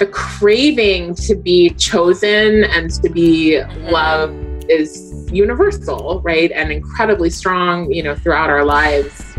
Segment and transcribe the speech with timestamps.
[0.00, 3.88] the craving to be chosen and to be mm-hmm.
[3.88, 6.50] loved is universal, right?
[6.52, 9.29] And incredibly strong, you know, throughout our lives.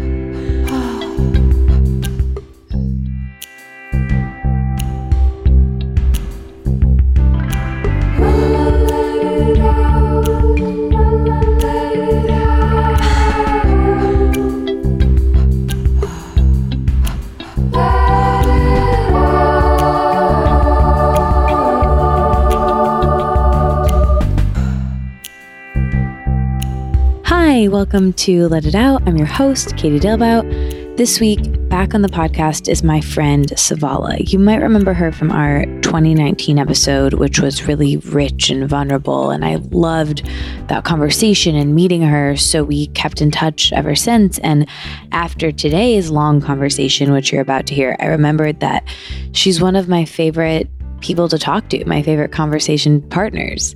[27.81, 29.01] Welcome to Let It Out.
[29.07, 30.97] I'm your host, Katie Dalebout.
[30.97, 34.31] This week, back on the podcast is my friend Savala.
[34.31, 39.31] You might remember her from our 2019 episode, which was really rich and vulnerable.
[39.31, 40.23] And I loved
[40.67, 42.37] that conversation and meeting her.
[42.37, 44.37] So we kept in touch ever since.
[44.39, 44.67] And
[45.11, 48.83] after today's long conversation, which you're about to hear, I remembered that
[49.31, 50.69] she's one of my favorite
[51.01, 53.75] people to talk to, my favorite conversation partners.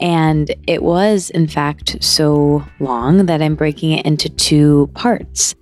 [0.00, 5.54] And it was, in fact, so long that I'm breaking it into two parts.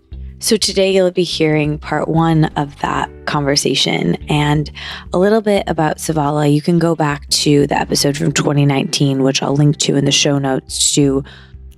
[0.42, 4.68] So today you'll be hearing part one of that conversation and
[5.12, 6.52] a little bit about Savala.
[6.52, 10.10] You can go back to the episode from 2019, which I'll link to in the
[10.10, 11.22] show notes to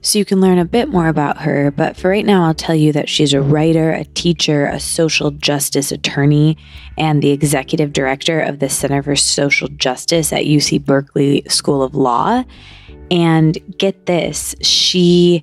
[0.05, 1.70] so you can learn a bit more about her.
[1.70, 5.30] But for right now, I'll tell you that she's a writer, a teacher, a social
[5.30, 6.58] justice attorney,
[6.98, 11.94] and the executive director of the Center for Social Justice at UC Berkeley School of
[11.94, 12.44] Law.
[13.11, 15.42] And get this, she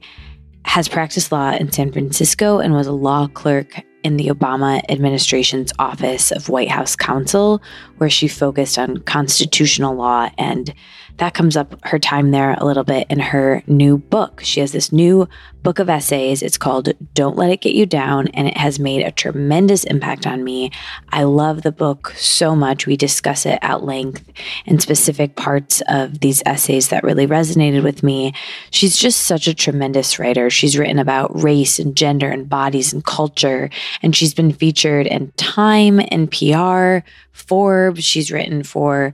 [0.65, 5.73] has practiced law in San Francisco and was a law clerk in the Obama administration's
[5.79, 7.61] Office of White House Counsel,
[7.97, 10.73] where she focused on constitutional law and
[11.17, 14.41] that comes up her time there a little bit in her new book.
[14.43, 15.27] She has this new
[15.63, 16.41] book of essays.
[16.41, 20.25] It's called Don't Let It Get You Down, and it has made a tremendous impact
[20.25, 20.71] on me.
[21.09, 22.87] I love the book so much.
[22.87, 24.23] We discuss it at length
[24.65, 28.33] and specific parts of these essays that really resonated with me.
[28.71, 30.49] She's just such a tremendous writer.
[30.49, 33.69] She's written about race and gender and bodies and culture,
[34.01, 38.03] and she's been featured in Time, NPR, Forbes.
[38.03, 39.13] She's written for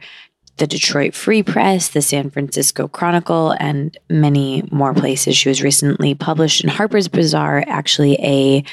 [0.58, 5.38] the Detroit Free Press, the San Francisco Chronicle, and many more places.
[5.38, 8.64] She was recently published in Harper's Bazaar, actually a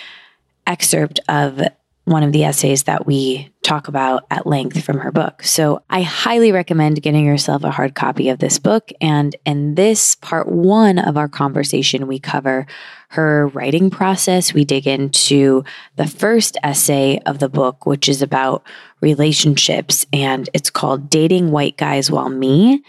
[0.66, 1.60] excerpt of
[2.04, 5.42] one of the essays that we talk about at length from her book.
[5.42, 8.90] So I highly recommend getting yourself a hard copy of this book.
[9.00, 12.66] And in this part one of our conversation, we cover
[13.08, 14.52] her writing process.
[14.52, 15.64] We dig into
[15.96, 18.66] the first essay of the book, which is about
[19.00, 22.82] relationships, and it's called Dating White Guys While Me.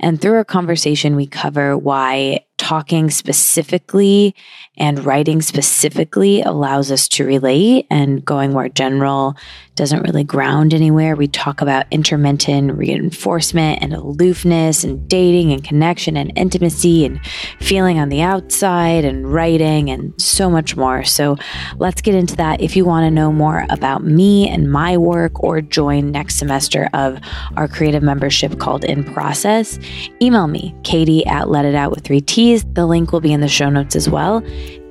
[0.00, 4.34] And through our conversation, we cover why talking specifically
[4.76, 9.34] and writing specifically allows us to relate, and going more general
[9.78, 11.14] doesn't really ground anywhere.
[11.14, 17.24] We talk about intermittent reinforcement and aloofness and dating and connection and intimacy and
[17.60, 21.04] feeling on the outside and writing and so much more.
[21.04, 21.36] So
[21.76, 22.60] let's get into that.
[22.60, 26.88] If you want to know more about me and my work or join next semester
[26.92, 27.20] of
[27.56, 29.78] our creative membership called In Process,
[30.20, 32.64] email me, Katie at Let It Out with three T's.
[32.72, 34.42] The link will be in the show notes as well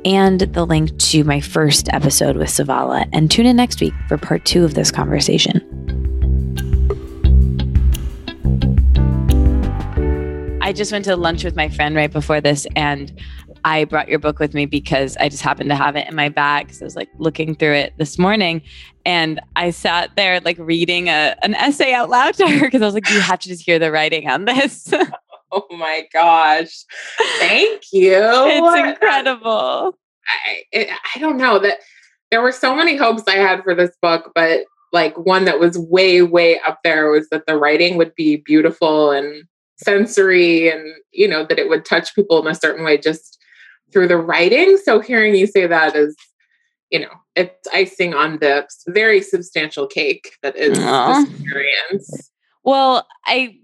[0.08, 3.10] and the link to my first episode with Savala.
[3.12, 5.62] And tune in next week for part two of this conversation.
[10.62, 13.12] I just went to lunch with my friend right before this, and
[13.66, 16.30] I brought your book with me because I just happened to have it in my
[16.30, 16.74] bag.
[16.74, 18.62] So I was like looking through it this morning,
[19.06, 22.86] and I sat there like reading a, an essay out loud to her because I
[22.86, 24.94] was like, "You have to just hear the writing on this."
[25.52, 26.86] Oh my gosh.
[27.40, 28.18] Thank you.
[28.20, 29.98] it's incredible.
[30.46, 31.80] I, it, I don't know that
[32.32, 35.78] there were so many hopes I had for this book, but like one that was
[35.78, 39.44] way, way up there was that the writing would be beautiful and
[39.78, 43.38] sensory and, you know, that it would touch people in a certain way just
[43.92, 44.78] through the writing.
[44.84, 46.16] So hearing you say that is,
[46.90, 51.24] you know, it's icing on the very substantial cake that is Aww.
[51.24, 52.32] experience.
[52.64, 53.60] Well, I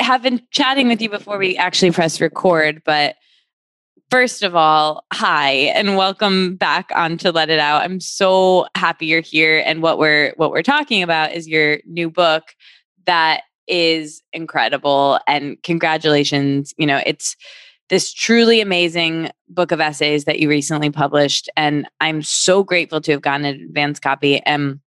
[0.00, 3.16] have been chatting with you before we actually press record, but
[4.10, 7.82] first of all, hi and welcome back on to Let It Out.
[7.82, 12.10] I'm so happy you're here and what we're what we're talking about is your new
[12.10, 12.54] book
[13.06, 16.74] that is incredible and congratulations.
[16.76, 17.36] You know, it's
[17.88, 23.12] this truly amazing book of essays that you recently published and I'm so grateful to
[23.12, 24.80] have gotten an advance copy and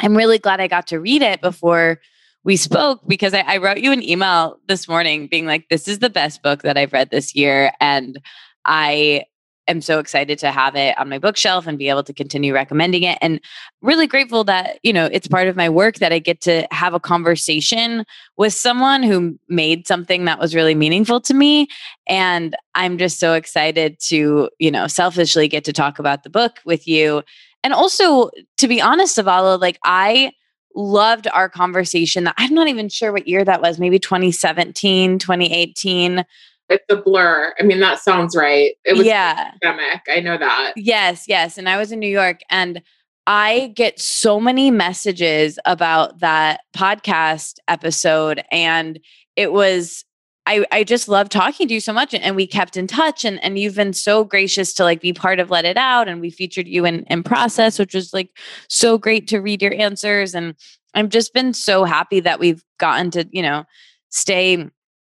[0.00, 2.00] I'm really glad I got to read it before
[2.44, 5.98] we spoke because I, I, wrote you an email this morning being like, this is
[5.98, 7.72] the best book that I've read this year.
[7.80, 8.20] And
[8.64, 9.24] I
[9.68, 13.02] am so excited to have it on my bookshelf and be able to continue recommending
[13.02, 13.18] it.
[13.20, 13.40] And
[13.82, 16.94] really grateful that, you know, it's part of my work that I get to have
[16.94, 18.04] a conversation
[18.36, 21.68] with someone who made something that was really meaningful to me.
[22.08, 26.60] And I'm just so excited to, you know, selfishly get to talk about the book
[26.64, 27.22] with you.
[27.62, 30.32] And also, to be honest, Savala, like I
[30.78, 32.30] loved our conversation.
[32.38, 36.24] I'm not even sure what year that was, maybe 2017, 2018
[36.70, 37.54] it's a blur.
[37.58, 38.74] I mean, that sounds right.
[38.84, 39.52] It was yeah.
[39.62, 40.02] pandemic.
[40.08, 40.74] I know that.
[40.76, 41.56] Yes, yes.
[41.56, 42.82] And I was in New York and
[43.26, 48.42] I get so many messages about that podcast episode.
[48.50, 49.00] And
[49.36, 50.04] it was
[50.48, 53.42] I, I just love talking to you so much and we kept in touch and,
[53.44, 56.30] and you've been so gracious to like be part of let it out and we
[56.30, 58.30] featured you in, in process which was like
[58.66, 60.54] so great to read your answers and
[60.94, 63.64] i've just been so happy that we've gotten to you know
[64.08, 64.66] stay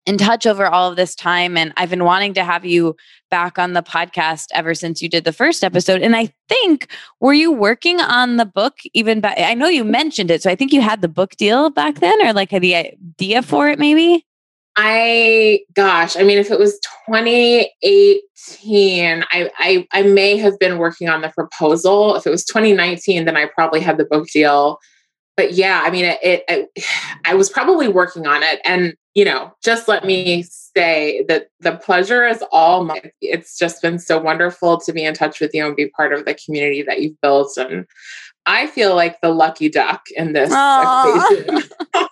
[0.05, 1.55] in touch over all of this time.
[1.55, 2.95] And I've been wanting to have you
[3.29, 6.01] back on the podcast ever since you did the first episode.
[6.01, 9.37] And I think, were you working on the book even back?
[9.37, 10.41] I know you mentioned it.
[10.41, 13.69] So I think you had the book deal back then or like the idea for
[13.69, 14.25] it, maybe?
[14.75, 21.09] I, gosh, I mean, if it was 2018, I, I, I may have been working
[21.09, 22.15] on the proposal.
[22.15, 24.79] If it was 2019, then I probably had the book deal.
[25.35, 26.69] But yeah, I mean, it, it, it
[27.25, 28.59] I was probably working on it.
[28.63, 33.11] And you know, just let me say that the pleasure is all mine.
[33.21, 36.25] It's just been so wonderful to be in touch with you and be part of
[36.25, 37.57] the community that you've built.
[37.57, 37.85] And
[38.45, 40.51] I feel like the lucky duck in this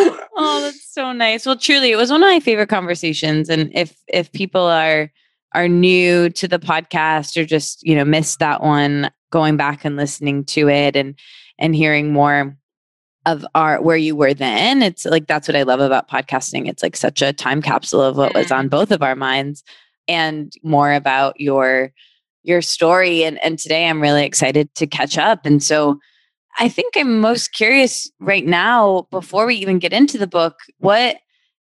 [0.36, 1.46] oh, that's so nice.
[1.46, 3.48] Well, truly, it was one of my favorite conversations.
[3.48, 5.10] And if if people are
[5.54, 9.96] are new to the podcast or just you know missed that one, going back and
[9.96, 11.18] listening to it and
[11.58, 12.56] and hearing more
[13.26, 16.82] of our where you were then it's like that's what i love about podcasting it's
[16.82, 19.62] like such a time capsule of what was on both of our minds
[20.08, 21.92] and more about your
[22.42, 25.98] your story and and today i'm really excited to catch up and so
[26.58, 31.18] i think i'm most curious right now before we even get into the book what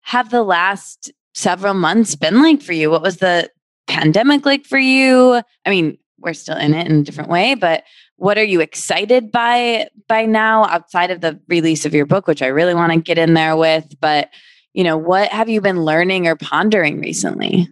[0.02, 2.90] have the last several months been like for you?
[2.90, 3.50] What was the
[3.88, 5.42] pandemic like for you?
[5.66, 7.84] I mean we're still in it in a different way but
[8.18, 12.44] what are you excited by by now outside of the release of your book which
[12.44, 14.30] i really want to get in there with but
[14.74, 17.68] you know what have you been learning or pondering recently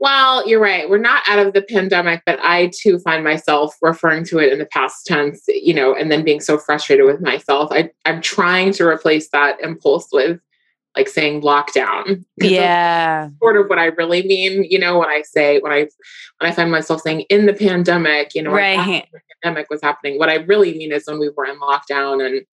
[0.00, 4.24] well you're right we're not out of the pandemic but i too find myself referring
[4.24, 7.70] to it in the past tense you know and then being so frustrated with myself
[7.72, 10.40] I, i'm trying to replace that impulse with
[10.96, 12.24] like saying lockdown.
[12.36, 13.28] Yeah.
[13.40, 15.88] Sort of what I really mean, you know, when I say when I
[16.38, 19.06] when I find myself saying in the pandemic, you know, right.
[19.12, 20.18] the pandemic was happening.
[20.18, 22.44] What I really mean is when we were in lockdown and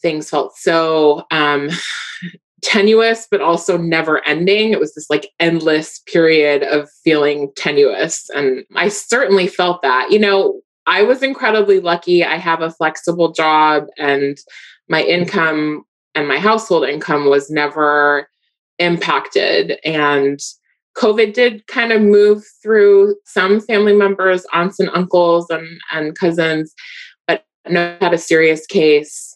[0.00, 1.68] things felt so um
[2.62, 4.72] tenuous but also never ending.
[4.72, 10.10] It was this like endless period of feeling tenuous and I certainly felt that.
[10.10, 12.24] You know, I was incredibly lucky.
[12.24, 14.38] I have a flexible job and
[14.88, 15.84] my income
[16.14, 18.28] and my household income was never
[18.78, 19.78] impacted.
[19.84, 20.40] And
[20.96, 26.74] COVID did kind of move through some family members, aunts and uncles and, and cousins,
[27.26, 29.27] but no had a serious case.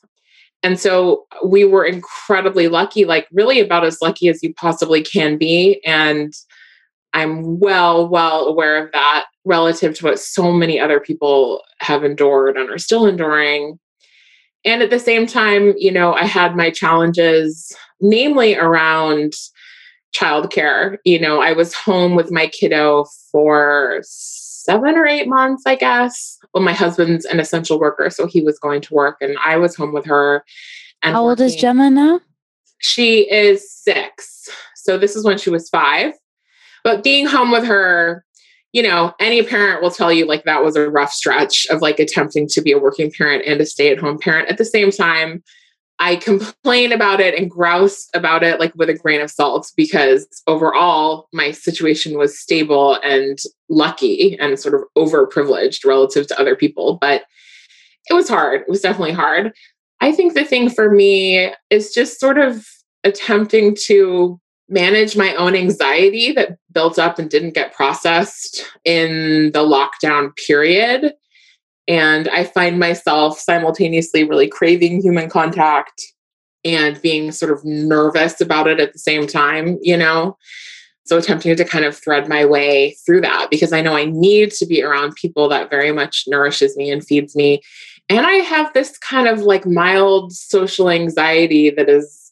[0.63, 5.37] And so we were incredibly lucky, like really about as lucky as you possibly can
[5.37, 5.81] be.
[5.85, 6.33] And
[7.15, 12.57] I'm well, well aware of that relative to what so many other people have endured
[12.57, 13.79] and are still enduring.
[14.65, 19.33] And at the same time, you know, I had my challenges, namely around
[20.15, 20.99] childcare.
[21.05, 26.39] You know, I was home with my kiddo for seven or eight months, I guess.
[26.55, 29.75] Well, my husband's an essential worker, so he was going to work, and I was
[29.75, 30.45] home with her.
[31.03, 31.45] And how working.
[31.45, 32.21] old is Gemma now?
[32.79, 34.49] She is six.
[34.77, 36.13] So this is when she was five.
[36.85, 38.25] But being home with her
[38.73, 41.99] you know, any parent will tell you like that was a rough stretch of like
[41.99, 44.49] attempting to be a working parent and a stay at home parent.
[44.49, 45.45] At the same time,
[46.03, 50.27] I complain about it and grouse about it like with a grain of salt because
[50.49, 56.99] overall my situation was stable and lucky and sort of overprivileged relative to other people.
[57.01, 57.23] But
[58.11, 58.63] it was hard.
[58.63, 59.53] It was definitely hard.
[60.01, 62.67] I think the thing for me is just sort of
[63.05, 69.61] attempting to manage my own anxiety that built up and didn't get processed in the
[69.61, 71.15] lockdown period.
[71.89, 76.03] And I find myself simultaneously really craving human contact
[76.65, 80.37] and being sort of nervous about it at the same time, you know?
[81.05, 84.53] So attempting to kind of thread my way through that because I know I need
[84.53, 87.61] to be around people that very much nourishes me and feeds me.
[88.09, 92.23] And I have this kind of like mild social anxiety that is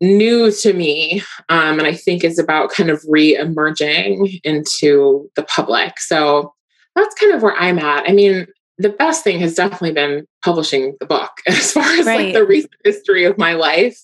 [0.00, 5.98] new to me um, and i think is about kind of re-emerging into the public
[6.00, 6.52] so
[6.96, 8.46] that's kind of where i'm at i mean
[8.78, 12.26] the best thing has definitely been publishing the book as far as right.
[12.26, 13.98] like the recent history of my life.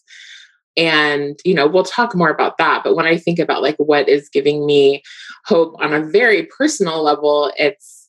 [0.76, 4.08] And you know we'll talk more about that but when i think about like what
[4.08, 5.02] is giving me
[5.44, 8.08] hope on a very personal level it's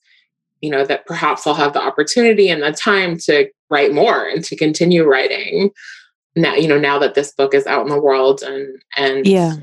[0.61, 4.43] you know that perhaps i'll have the opportunity and the time to write more and
[4.43, 5.71] to continue writing
[6.35, 9.55] now you know now that this book is out in the world and and yeah.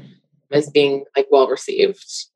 [0.51, 2.27] is being like well received.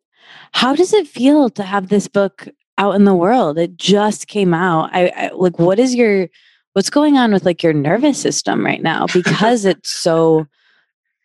[0.53, 4.55] How does it feel to have this book out in the world it just came
[4.55, 6.29] out i, I like what is your
[6.73, 9.07] what's going on with like your nervous system right now?
[9.13, 10.47] Because it's so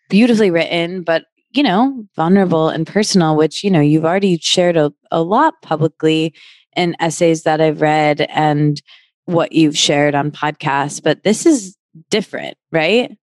[0.09, 4.93] beautifully written but you know vulnerable and personal which you know you've already shared a,
[5.11, 6.33] a lot publicly
[6.77, 8.81] in essays that i've read and
[9.25, 11.75] what you've shared on podcasts but this is
[12.09, 13.17] different right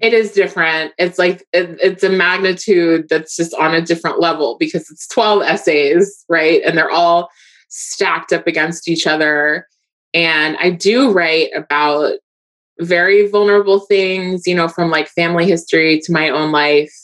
[0.00, 4.56] it is different it's like it, it's a magnitude that's just on a different level
[4.58, 7.28] because it's 12 essays right and they're all
[7.68, 9.66] stacked up against each other
[10.12, 12.14] and I do write about
[12.80, 16.94] very vulnerable things, you know, from like family history to my own life.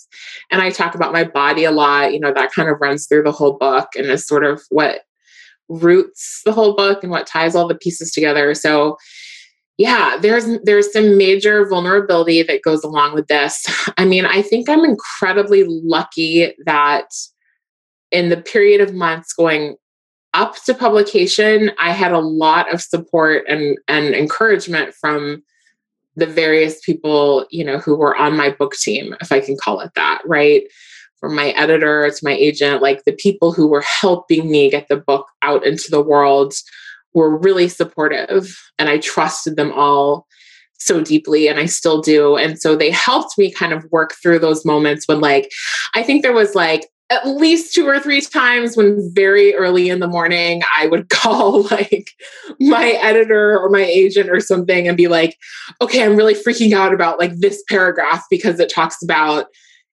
[0.51, 3.25] And I talk about my body a lot, you know, that kind of runs through
[3.25, 5.03] the whole book and is sort of what
[5.69, 8.55] roots the whole book and what ties all the pieces together.
[8.55, 8.97] So
[9.79, 13.65] yeah, there's there's some major vulnerability that goes along with this.
[13.99, 17.09] I mean, I think I'm incredibly lucky that
[18.11, 19.77] in the period of months going
[20.33, 25.43] up to publication, I had a lot of support and, and encouragement from
[26.15, 29.81] the various people, you know, who were on my book team, if I can call
[29.81, 30.65] it that, right?
[31.21, 34.97] From my editor to my agent, like the people who were helping me get the
[34.97, 36.55] book out into the world
[37.17, 38.55] were really supportive.
[38.79, 40.27] And I trusted them all
[40.79, 42.37] so deeply and I still do.
[42.37, 45.51] And so they helped me kind of work through those moments when like
[45.95, 50.01] I think there was like at least two or three times when very early in
[50.01, 52.11] the morning I would call like
[52.61, 55.39] my editor or my agent or something and be like,
[55.81, 59.47] okay, I'm really freaking out about like this paragraph because it talks about,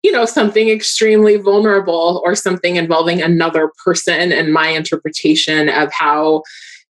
[0.02, 6.42] you know, something extremely vulnerable or something involving another person and my interpretation of how,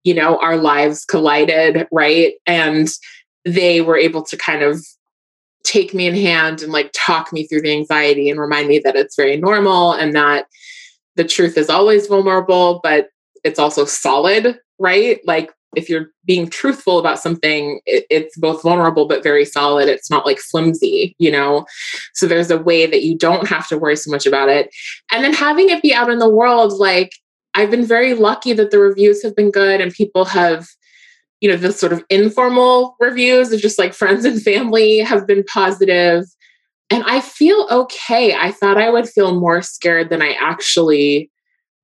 [0.06, 2.36] you know, our lives collided, right?
[2.46, 2.88] And
[3.44, 4.86] they were able to kind of
[5.64, 8.96] take me in hand and like talk me through the anxiety and remind me that
[8.96, 10.46] it's very normal and that
[11.16, 13.08] the truth is always vulnerable, but
[13.44, 15.20] it's also solid, right?
[15.26, 19.90] Like if you're being truthful about something, it, it's both vulnerable but very solid.
[19.90, 21.66] It's not like flimsy, you know?
[22.14, 24.70] So there's a way that you don't have to worry so much about it.
[25.12, 27.12] And then having it be out in the world, like
[27.56, 30.68] I've been very lucky that the reviews have been good and people have
[31.42, 35.44] you know the sort of informal reviews of just like friends and family have been
[35.44, 36.26] positive.
[36.90, 38.36] And i feel okay.
[38.36, 41.32] I thought i would feel more scared than i actually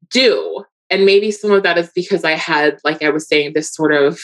[0.10, 0.64] do.
[0.90, 3.94] And maybe some of that is because i had like i was saying this sort
[3.94, 4.20] of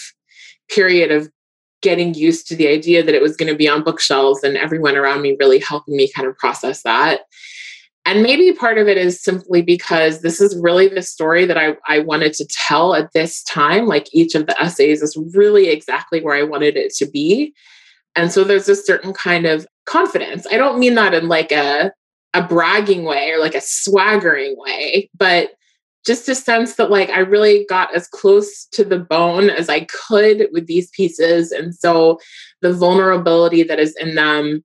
[0.70, 1.30] period of
[1.82, 4.96] getting used to the idea that it was going to be on bookshelves and everyone
[4.98, 7.22] around me really helping me kind of process that
[8.08, 11.76] and maybe part of it is simply because this is really the story that I,
[11.90, 13.86] I wanted to tell at this time.
[13.86, 17.54] Like each of the essays is really exactly where I wanted it to be.
[18.16, 20.48] And so there's a certain kind of confidence.
[20.50, 21.92] I don't mean that in like a,
[22.34, 25.50] a bragging way or like a swaggering way, but
[26.06, 29.82] just a sense that like I really got as close to the bone as I
[29.82, 31.52] could with these pieces.
[31.52, 32.22] And so
[32.62, 34.64] the vulnerability that is in them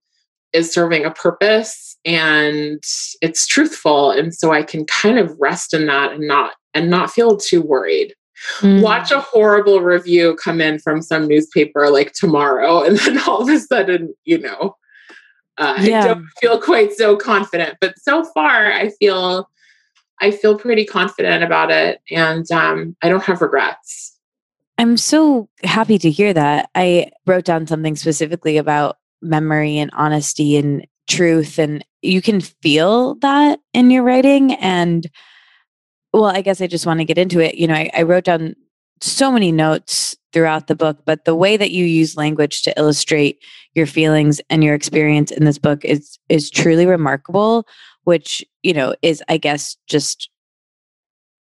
[0.52, 2.82] is serving a purpose and
[3.20, 7.10] it's truthful and so i can kind of rest in that and not and not
[7.10, 8.14] feel too worried
[8.60, 8.82] mm.
[8.82, 13.48] watch a horrible review come in from some newspaper like tomorrow and then all of
[13.48, 14.76] a sudden you know
[15.58, 16.04] uh, yeah.
[16.04, 19.48] i don't feel quite so confident but so far i feel
[20.20, 24.12] i feel pretty confident about it and um, i don't have regrets
[24.78, 26.70] I'm so happy to hear that.
[26.74, 33.16] I wrote down something specifically about memory and honesty and truth and you can feel
[33.16, 35.08] that in your writing and
[36.12, 38.24] well i guess i just want to get into it you know I, I, wrote
[38.24, 38.54] down
[39.00, 43.38] so many notes throughout the book but the way that you use language to illustrate
[43.74, 47.66] your feelings and your experience in this book is is truly remarkable
[48.04, 50.30] which you know is i guess just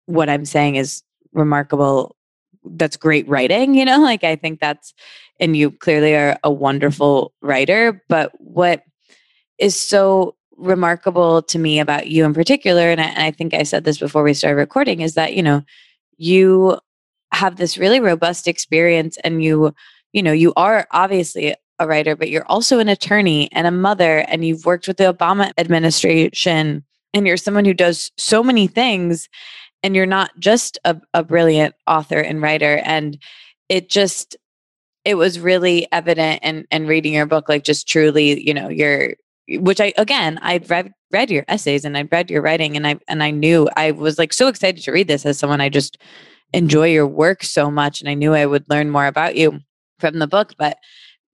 [0.04, 1.02] what i'm saying is
[1.32, 2.16] remarkable.
[2.64, 4.92] That's great writing you know like i think that's
[5.40, 8.82] and you clearly are a wonderful writer but what
[9.58, 13.62] is so remarkable to me about you in particular and I, and I think i
[13.62, 15.62] said this before we started recording is that you know
[16.16, 16.78] you
[17.32, 19.74] have this really robust experience and you
[20.12, 24.18] you know you are obviously a writer, but you're also an attorney and a mother,
[24.28, 29.28] and you've worked with the Obama administration, and you're someone who does so many things,
[29.82, 32.80] and you're not just a, a brilliant author and writer.
[32.84, 33.18] And
[33.68, 34.36] it just,
[35.06, 39.14] it was really evident and and reading your book, like just truly, you know, you're
[39.48, 42.98] which I again I'd read read your essays and I'd read your writing and I
[43.08, 45.98] and I knew I was like so excited to read this as someone I just
[46.52, 49.60] enjoy your work so much and I knew I would learn more about you
[50.00, 50.78] from the book but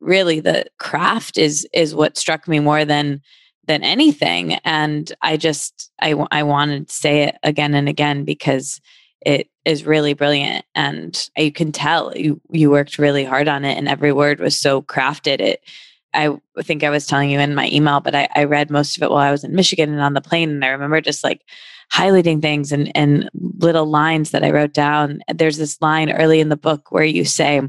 [0.00, 3.22] really the craft is is what struck me more than
[3.66, 4.54] than anything.
[4.64, 8.80] And I just I I wanted to say it again and again because
[9.24, 13.78] it is really brilliant and you can tell you you worked really hard on it
[13.78, 15.62] and every word was so crafted it
[16.14, 19.02] I think I was telling you in my email, but I, I, read most of
[19.02, 20.50] it while I was in Michigan and on the plane.
[20.50, 21.42] And I remember just like
[21.92, 25.22] highlighting things and, and little lines that I wrote down.
[25.32, 27.62] There's this line early in the book where you say,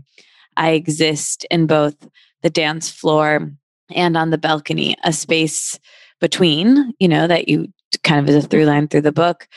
[0.58, 1.96] I exist in both
[2.42, 3.52] the dance floor
[3.96, 5.80] and on the balcony, a space
[6.20, 7.72] between, you know, that you
[8.04, 9.48] kind of is a through line through the book.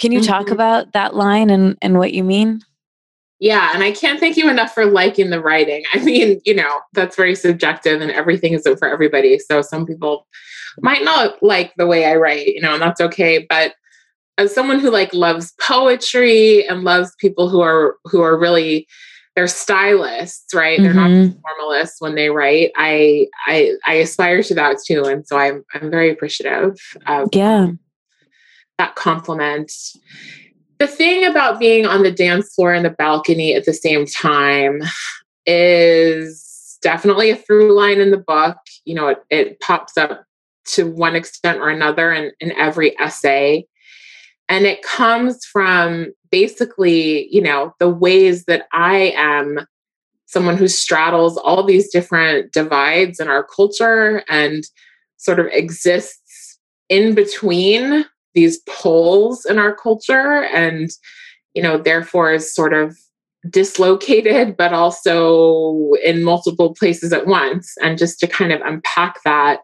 [0.00, 0.28] Can you mm-hmm.
[0.28, 2.62] talk about that line and, and what you mean?
[3.38, 5.84] Yeah, and I can't thank you enough for liking the writing.
[5.94, 9.38] I mean, you know, that's very subjective and everything isn't for everybody.
[9.38, 10.26] So some people
[10.80, 13.46] might not like the way I write, you know, and that's okay.
[13.48, 13.74] But
[14.38, 18.86] as someone who like loves poetry and loves people who are who are really
[19.36, 20.78] they're stylists, right?
[20.78, 20.84] Mm-hmm.
[20.84, 21.38] They're not mm-hmm.
[21.40, 22.72] formalists when they write.
[22.76, 25.04] I I I aspire to that too.
[25.04, 27.72] And so I'm I'm very appreciative of yeah.
[28.80, 29.70] That compliment
[30.80, 34.80] the thing about being on the dance floor and the balcony at the same time
[35.44, 38.56] is definitely a through line in the book.
[38.86, 40.24] You know, it, it pops up
[40.68, 43.66] to one extent or another in, in every essay.
[44.48, 49.66] And it comes from basically, you know, the ways that I am
[50.24, 54.64] someone who straddles all these different divides in our culture and
[55.18, 56.58] sort of exists
[56.88, 60.90] in between these poles in our culture and
[61.54, 62.96] you know therefore is sort of
[63.48, 67.74] dislocated but also in multiple places at once.
[67.82, 69.60] And just to kind of unpack that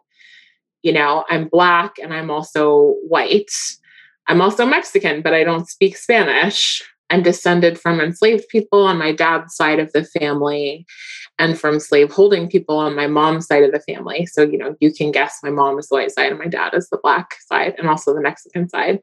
[0.83, 3.51] you know i'm black and i'm also white.
[4.29, 9.13] I'm also mexican but i don't speak spanish i'm descended from enslaved people on my
[9.13, 10.87] dad's side of the family
[11.39, 14.27] and from slave holding people on my mom's side of the family.
[14.27, 16.75] So, you know, you can guess my mom is the white side and my dad
[16.75, 19.01] is the black side and also the Mexican side.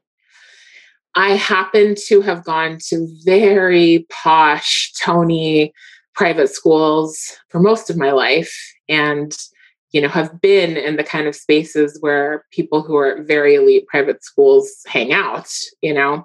[1.14, 5.72] I happen to have gone to very posh, Tony
[6.14, 8.56] private schools for most of my life
[8.88, 9.36] and
[9.90, 13.56] you know have been in the kind of spaces where people who are at very
[13.56, 15.48] elite private schools hang out
[15.82, 16.24] you know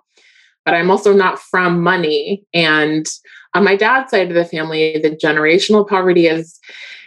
[0.69, 3.07] but i'm also not from money and
[3.53, 6.59] on my dad's side of the family, the generational poverty is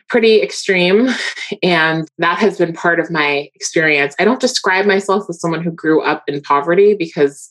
[0.09, 1.09] pretty extreme.
[1.62, 4.14] And that has been part of my experience.
[4.18, 7.46] I don't describe myself as someone who grew up in poverty because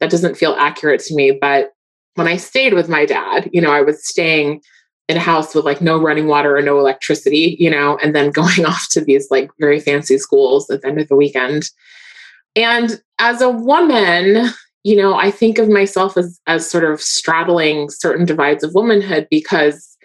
[0.00, 1.36] that doesn't feel accurate to me.
[1.38, 1.72] But
[2.14, 4.62] when I stayed with my dad, you know, I was staying
[5.06, 8.30] in a house with like no running water or no electricity, you know, and then
[8.40, 11.68] going off to these like very fancy schools at the end of the weekend.
[12.56, 14.48] And as a woman,
[14.84, 19.28] you know, I think of myself as as sort of straddling certain divides of womanhood
[19.30, 19.96] because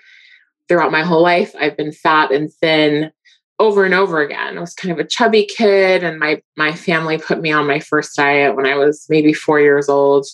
[0.67, 3.11] throughout my whole life I've been fat and thin
[3.59, 4.57] over and over again.
[4.57, 7.79] I was kind of a chubby kid and my my family put me on my
[7.79, 10.27] first diet when I was maybe 4 years old.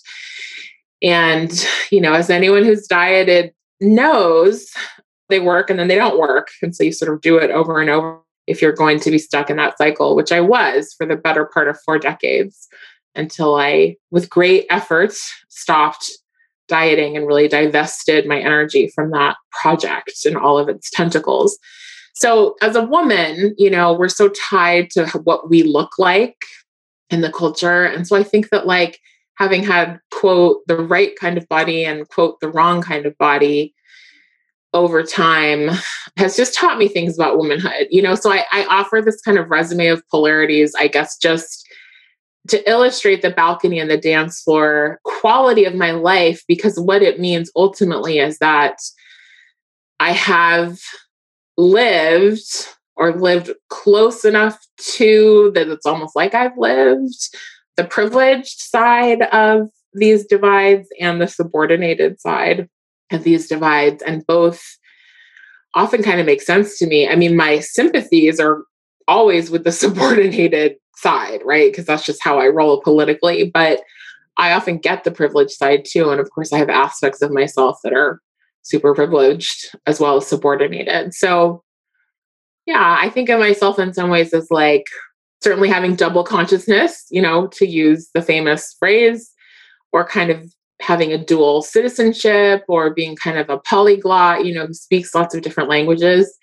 [1.02, 1.52] And
[1.92, 4.72] you know, as anyone who's dieted knows,
[5.30, 6.50] they work and then they don't work.
[6.62, 9.18] And so you sort of do it over and over if you're going to be
[9.18, 12.68] stuck in that cycle, which I was for the better part of 4 decades
[13.16, 16.12] until I, with great efforts, stopped
[16.68, 21.58] dieting and really divested my energy from that project and all of its tentacles.
[22.16, 26.38] So, as a woman, you know, we're so tied to what we look like
[27.10, 27.84] in the culture.
[27.86, 29.00] And so I think that, like,
[29.36, 33.74] having had, quote, the right kind of body and, quote, the wrong kind of body
[34.74, 35.70] over time
[36.18, 37.88] has just taught me things about womanhood.
[37.90, 41.68] You know, so I, I offer this kind of resume of polarities, I guess, just
[42.50, 47.20] to illustrate the balcony and the dance floor quality of my life because what it
[47.20, 48.78] means ultimately is that
[50.00, 50.80] I have
[51.58, 57.36] lived or lived close enough to that it's almost like I've lived
[57.78, 62.70] the privileged side of these divides and the subordinated side
[63.12, 64.62] of these divides and both
[65.76, 67.08] often kind of make sense to me.
[67.08, 68.64] I mean, my sympathies are
[69.08, 71.72] always with the subordinated side, right?
[71.72, 73.52] Because that's just how I roll politically.
[73.54, 73.82] But
[74.38, 76.10] I often get the privileged side too.
[76.10, 78.22] And of course, I have aspects of myself that are
[78.64, 81.14] super privileged as well as subordinated.
[81.14, 81.64] So
[82.66, 84.86] Yeah, I think of myself in some ways as like
[85.44, 89.32] certainly having double consciousness, you know, to use the famous phrase,
[89.92, 94.68] or kind of having a dual citizenship or being kind of a polyglot, you know,
[94.68, 96.38] who speaks lots of different languages.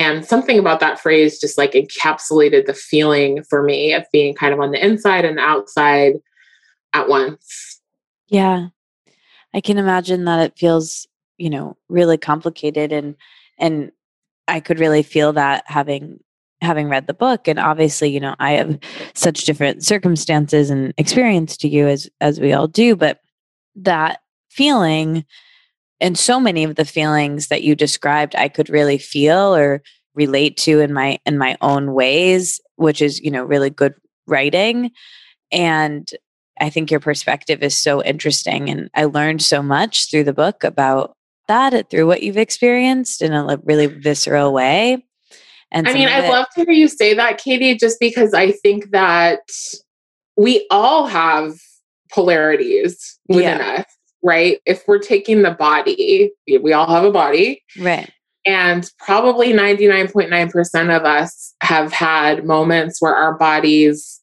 [0.00, 4.54] And something about that phrase just like encapsulated the feeling for me of being kind
[4.54, 6.14] of on the inside and the outside
[6.94, 7.82] at once.
[8.28, 8.68] Yeah.
[9.52, 13.14] I can imagine that it feels, you know, really complicated and
[13.58, 13.92] and
[14.48, 16.18] I could really feel that having
[16.62, 18.78] having read the book and obviously, you know, I have
[19.12, 23.20] such different circumstances and experience to you as as we all do, but
[23.76, 25.26] that feeling
[26.00, 29.82] and so many of the feelings that you described I could really feel or
[30.14, 33.94] relate to in my in my own ways, which is, you know, really good
[34.26, 34.90] writing.
[35.52, 36.08] And
[36.60, 38.68] I think your perspective is so interesting.
[38.68, 41.16] And I learned so much through the book about
[41.48, 45.04] that, uh, through what you've experienced in a really visceral way.
[45.72, 48.90] And I mean, I'd love to hear you say that, Katie, just because I think
[48.90, 49.40] that
[50.36, 51.54] we all have
[52.12, 53.76] polarities within yeah.
[53.78, 53.84] us,
[54.22, 54.60] right?
[54.66, 57.62] If we're taking the body, we all have a body.
[57.78, 58.10] Right.
[58.46, 64.20] And probably 99.9% of us have had moments where our bodies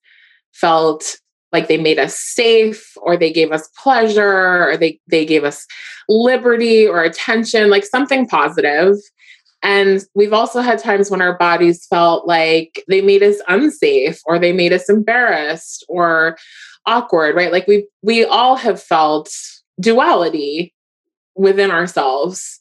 [0.53, 1.17] felt
[1.53, 5.65] like they made us safe or they gave us pleasure or they, they gave us
[6.09, 8.95] liberty or attention, like something positive.
[9.63, 14.39] And we've also had times when our bodies felt like they made us unsafe or
[14.39, 16.37] they made us embarrassed or
[16.85, 17.51] awkward, right?
[17.51, 19.29] Like we we all have felt
[19.79, 20.73] duality
[21.35, 22.59] within ourselves.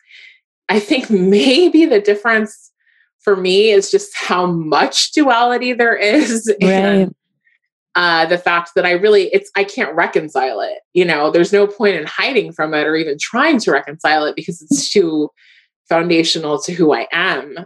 [0.69, 2.73] I think maybe the difference
[3.21, 6.71] for me is just how much duality there is right.
[6.71, 7.15] and
[7.97, 10.79] uh, the fact that I really it's I can't reconcile it.
[10.93, 14.37] You know, there's no point in hiding from it or even trying to reconcile it
[14.37, 15.31] because it's too
[15.89, 17.57] foundational to who I am.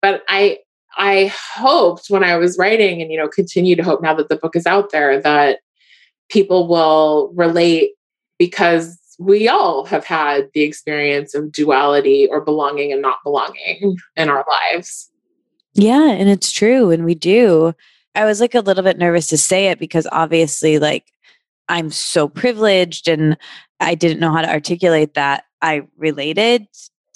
[0.00, 0.58] But I
[0.96, 4.36] I hoped when I was writing and you know continue to hope now that the
[4.36, 5.58] book is out there that
[6.30, 7.90] people will relate
[8.38, 13.96] because we all have had the experience of duality or belonging and not belonging mm.
[14.16, 15.10] in our lives.
[15.74, 16.90] Yeah, and it's true.
[16.90, 17.74] And we do.
[18.14, 21.12] I was like a little bit nervous to say it because obviously, like,
[21.68, 23.36] I'm so privileged and
[23.80, 25.44] I didn't know how to articulate that.
[25.62, 26.66] I related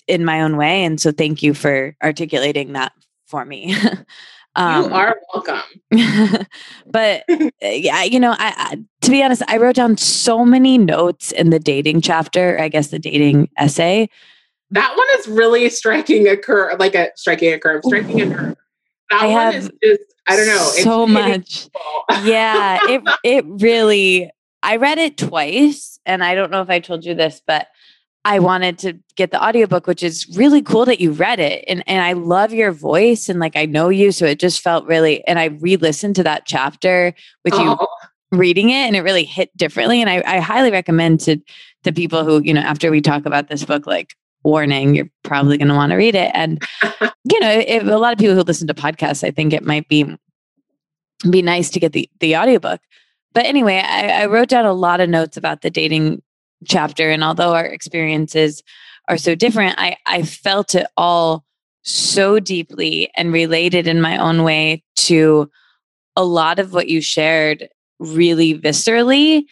[0.06, 0.84] in my own way.
[0.84, 2.92] And so thank you for articulating that
[3.26, 3.76] for me.
[4.58, 5.62] Um, you are welcome.
[6.86, 10.76] but eh, yeah, you know, I, I, to be honest, I wrote down so many
[10.76, 12.60] notes in the dating chapter.
[12.60, 14.10] I guess the dating essay.
[14.72, 18.56] That one is really striking a curve, like a striking a curve, striking a nerve.
[19.10, 21.68] That I one have is just, I don't know, so much.
[22.24, 24.28] yeah, it it really.
[24.60, 27.68] I read it twice, and I don't know if I told you this, but
[28.28, 31.64] I wanted to get the audiobook, which is really cool that you read it.
[31.66, 34.12] And and I love your voice and like I know you.
[34.12, 37.62] So it just felt really and I re-listened to that chapter with oh.
[37.62, 40.02] you reading it and it really hit differently.
[40.02, 41.38] And I, I highly recommend to
[41.84, 44.14] to people who, you know, after we talk about this book, like
[44.44, 46.30] warning, you're probably gonna want to read it.
[46.34, 46.62] And
[47.02, 49.88] you know, if a lot of people who listen to podcasts, I think it might
[49.88, 50.04] be
[51.30, 52.82] be nice to get the the audiobook.
[53.32, 56.20] But anyway, I, I wrote down a lot of notes about the dating
[56.66, 57.10] chapter.
[57.10, 58.62] And although our experiences
[59.08, 61.44] are so different, I, I felt it all
[61.82, 65.50] so deeply and related in my own way to
[66.16, 67.68] a lot of what you shared
[67.98, 69.44] really viscerally.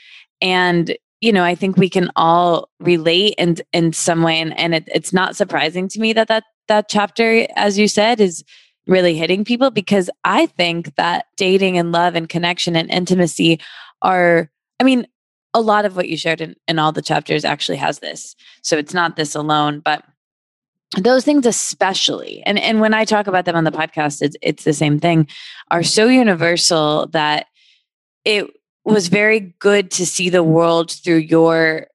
[0.42, 4.38] And, you know, I think we can all relate in, in some way.
[4.40, 8.20] And, and it, it's not surprising to me that, that that chapter, as you said,
[8.20, 8.44] is
[8.86, 13.60] really hitting people because I think that dating and love and connection and intimacy
[14.02, 15.06] are, I mean,
[15.56, 18.36] a lot of what you shared in, in all the chapters actually has this.
[18.60, 20.04] So it's not this alone, but
[20.98, 24.62] those things especially and and when i talk about them on the podcast it's it's
[24.62, 25.26] the same thing
[25.72, 27.46] are so universal that
[28.24, 28.48] it
[28.84, 31.88] was very good to see the world through your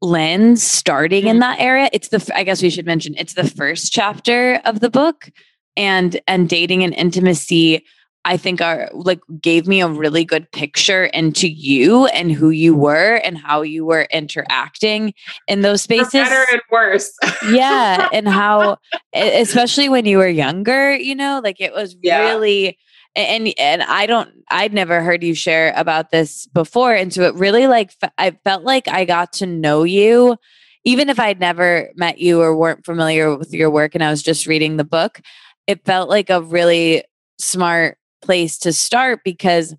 [0.00, 1.40] lens starting in mm-hmm.
[1.40, 4.90] that area it's the i guess we should mention it's the first chapter of the
[4.90, 5.30] book
[5.76, 7.84] and and dating and intimacy
[8.24, 12.74] I think are like gave me a really good picture into you and who you
[12.74, 15.12] were and how you were interacting
[15.48, 16.12] in those spaces.
[16.12, 17.12] For better and worse.
[17.50, 18.08] yeah.
[18.12, 18.78] And how
[19.14, 22.20] especially when you were younger, you know, like it was yeah.
[22.20, 22.78] really
[23.16, 26.94] and and I don't I'd never heard you share about this before.
[26.94, 30.36] And so it really like I felt like I got to know you
[30.84, 34.22] even if I'd never met you or weren't familiar with your work and I was
[34.22, 35.20] just reading the book,
[35.66, 37.04] it felt like a really
[37.38, 39.74] smart place to start because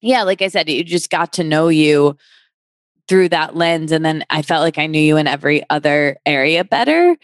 [0.00, 2.16] yeah like i said you just got to know you
[3.08, 6.62] through that lens and then i felt like i knew you in every other area
[6.64, 7.16] better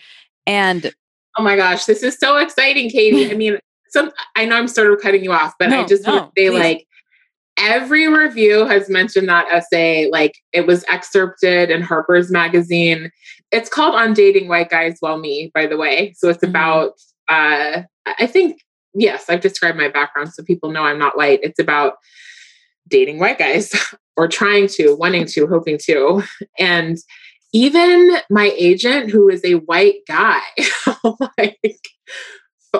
[0.46, 0.92] and
[1.38, 3.58] oh my gosh this is so exciting katie i mean
[3.92, 6.34] some I know I'm sort of cutting you off, but No, I just no, want
[6.34, 6.58] to say please.
[6.58, 6.86] like
[7.58, 10.08] every review has mentioned that essay.
[10.10, 13.10] Like it was excerpted in Harper's Magazine.
[13.50, 16.14] It's called On Dating White Guys While Me, by the way.
[16.16, 16.48] So it's Mhm.
[16.48, 16.92] about
[17.28, 17.82] uh
[18.18, 18.60] I think
[18.94, 21.40] yes, I've described my background so people know I'm not white.
[21.42, 21.94] It's about
[22.88, 23.74] dating white guys
[24.16, 26.22] or trying to, wanting to, hoping to.
[26.58, 26.98] And
[27.52, 30.40] even my agent, who is a white guy,
[31.38, 31.58] like,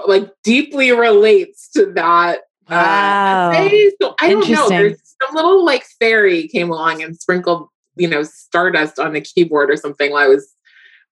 [0.06, 2.40] like deeply relates to that.
[2.68, 3.50] uh, Wow.
[3.50, 3.90] essay.
[4.00, 4.68] so I don't know.
[4.68, 9.70] There's some little like fairy came along and sprinkled, you know, stardust on the keyboard
[9.70, 10.54] or something while I was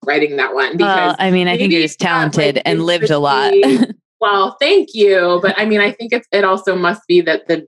[0.06, 0.76] writing that one.
[0.78, 3.52] Well, I mean, I think you're maybe just that, like, talented and lived a lot.
[4.20, 5.38] well, thank you.
[5.42, 7.66] But I mean, I think it's, it also must be that the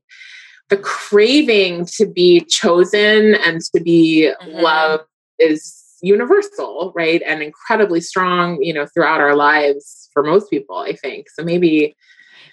[0.69, 4.63] the craving to be chosen and to be Mhm.
[4.63, 5.05] loved
[5.39, 7.23] is universal, right?
[7.27, 11.29] And incredibly strong, you know, throughout our lives for most people, I think.
[11.31, 11.95] So maybe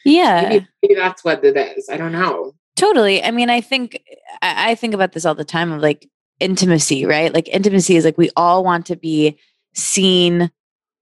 [0.06, 0.50] yeah.
[0.50, 1.88] maybe, maybe that's what it is.
[1.90, 2.54] I don't know.
[2.76, 3.24] Totally.
[3.24, 4.02] I mean, I think
[4.42, 6.08] I think about this all the time of like
[6.40, 7.34] intimacy, right?
[7.34, 9.38] Like intimacy is like we all want to be
[9.74, 10.52] seen.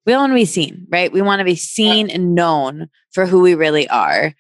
[0.08, 1.12] We all want to be seen, right?
[1.12, 4.34] We want to be seen and known for who we really are.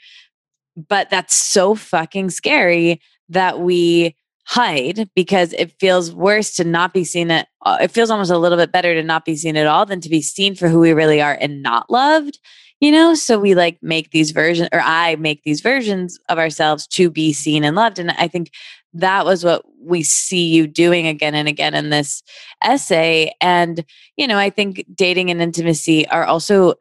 [0.75, 7.03] But that's so fucking scary that we hide because it feels worse to not be
[7.03, 9.67] seen at uh, it feels almost a little bit better to not be seen at
[9.67, 12.39] all than to be seen for who we really are and not loved
[12.80, 16.88] you know so we like make these versions or i make these versions of ourselves
[16.88, 18.49] to be seen and loved and i think
[18.93, 22.23] that was what we see you doing again and again in this
[22.63, 23.84] essay and
[24.15, 26.73] you know i think dating and intimacy are also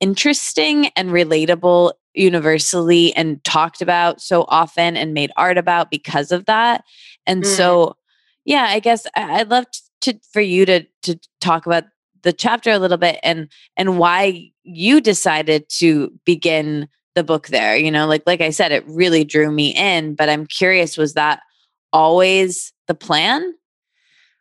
[0.00, 6.46] interesting and relatable universally and talked about so often and made art about because of
[6.46, 6.84] that
[7.26, 7.56] and Mm.
[7.56, 7.96] so
[8.44, 9.66] yeah i guess i'd love
[10.00, 11.84] to for you to to talk about
[12.22, 17.76] the chapter a little bit and and why you decided to begin the book there
[17.76, 21.14] you know like like i said it really drew me in but i'm curious was
[21.14, 21.40] that
[21.92, 23.54] always the plan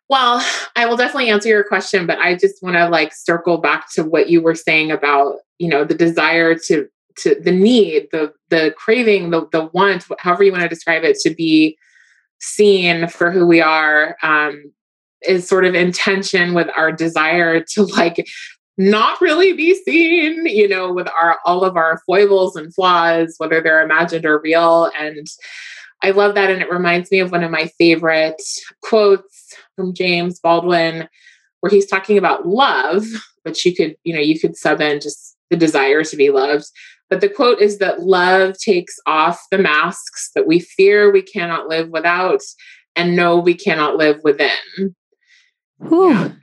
[0.10, 3.92] Well, I will definitely answer your question, but I just want to like circle back
[3.94, 6.88] to what you were saying about, you know, the desire to
[7.20, 11.18] to the need, the the craving, the the want, however you want to describe it,
[11.20, 11.78] to be
[12.40, 14.72] seen for who we are, um,
[15.24, 18.28] is sort of in tension with our desire to like
[18.78, 23.62] not really be seen, you know, with our all of our foibles and flaws, whether
[23.62, 24.92] they're imagined or real.
[25.00, 25.28] And
[26.04, 26.52] I love that.
[26.52, 28.42] And it reminds me of one of my favorite
[28.84, 31.08] quotes from James Baldwin,
[31.60, 33.06] where he's talking about love,
[33.44, 36.66] but you could, you know, you could sub in just the desire to be loved.
[37.10, 41.68] But the quote is that love takes off the masks that we fear we cannot
[41.68, 42.42] live without
[42.96, 44.96] and know we cannot live within.
[45.80, 46.36] Whew.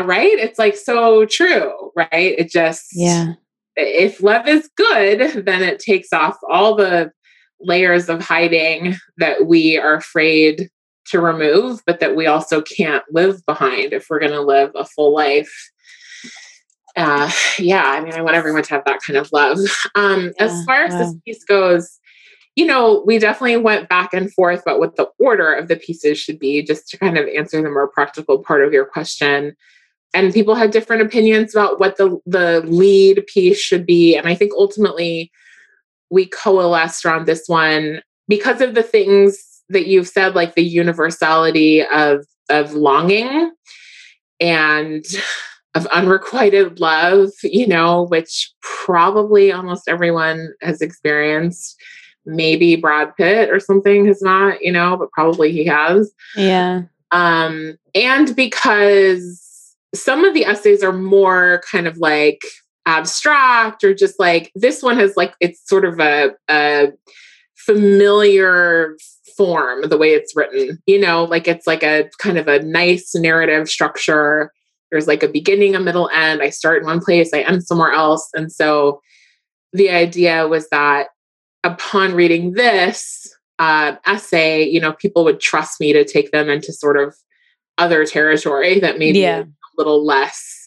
[0.00, 0.38] Right?
[0.38, 2.34] It's like so true, right?
[2.38, 3.34] It just, yeah
[3.78, 7.12] if love is good, then it takes off all the
[7.60, 10.70] layers of hiding that we are afraid
[11.06, 14.84] to remove, but that we also can't live behind if we're going to live a
[14.84, 15.70] full life.
[16.96, 19.58] Uh, yeah, I mean, I want everyone to have that kind of love.
[19.94, 21.98] Um, as Yeah, far as this piece goes,
[22.56, 26.18] you know, we definitely went back and forth about what the order of the pieces
[26.18, 29.56] should be, just to kind of answer the more practical part of your question
[30.14, 34.34] and people had different opinions about what the the lead piece should be and i
[34.34, 35.30] think ultimately
[36.10, 41.84] we coalesced around this one because of the things that you've said like the universality
[41.84, 43.52] of of longing
[44.40, 45.04] and
[45.74, 51.76] of unrequited love you know which probably almost everyone has experienced.
[52.26, 56.12] Maybe brad pitt or something has not you know but probably he has.
[56.36, 56.82] Yeah.
[57.10, 62.42] Um, and because some of the essays are more kind of like
[62.88, 66.88] abstract or just like this one has like it's sort of a, a
[67.54, 68.96] familiar
[69.36, 71.24] form the way it's written you know?
[71.24, 74.50] Like it's like a kind of a nice narrative structure.
[74.90, 76.40] There's like a beginning a middle end.
[76.40, 78.28] I start in one place i end somewhere else.
[78.34, 79.02] And so
[79.74, 81.08] the idea was that
[81.62, 86.72] upon reading this uh, essay you know people would trust me to take them into
[86.72, 87.14] sort of
[87.76, 89.40] other territory that maybe Yeah.
[89.42, 89.46] a
[89.76, 90.57] little less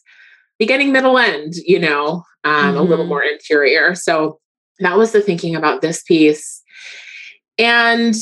[0.61, 3.09] beginning middle end you know um, a little Mhm.
[3.09, 4.39] more interior so
[4.79, 6.61] that was the thinking about this piece
[7.57, 8.13] and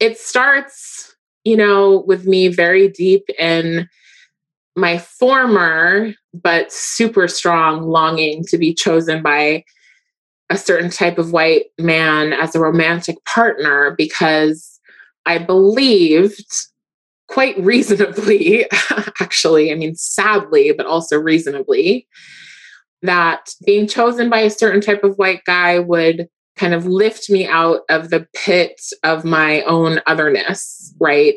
[0.00, 3.86] it starts you know with me very deep in
[4.76, 9.62] my former but super strong longing to be chosen by
[10.48, 14.80] a certain type of white man as a romantic partner because
[15.26, 16.50] I believed
[17.28, 18.66] quite reasonably,
[19.20, 22.06] actually, I mean, sadly, but also reasonably,
[23.02, 27.46] that being chosen by a certain type of white guy would kind of lift me
[27.46, 31.34] out of the pit of my own otherness, right?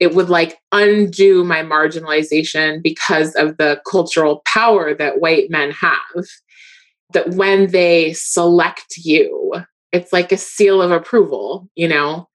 [0.00, 6.24] It would like undo my marginalization because of the cultural power that white men have.
[7.14, 9.54] That when they select you,
[9.92, 12.28] it's like a seal of approval, you know?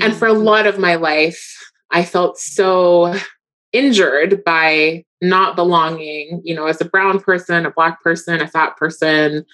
[0.00, 0.10] Mm-hmm.
[0.10, 1.61] And for a lot of my life,
[1.92, 3.14] I felt so
[3.72, 8.76] injured by not belonging, you know, as a brown person, a black person, a fat
[8.76, 9.44] person,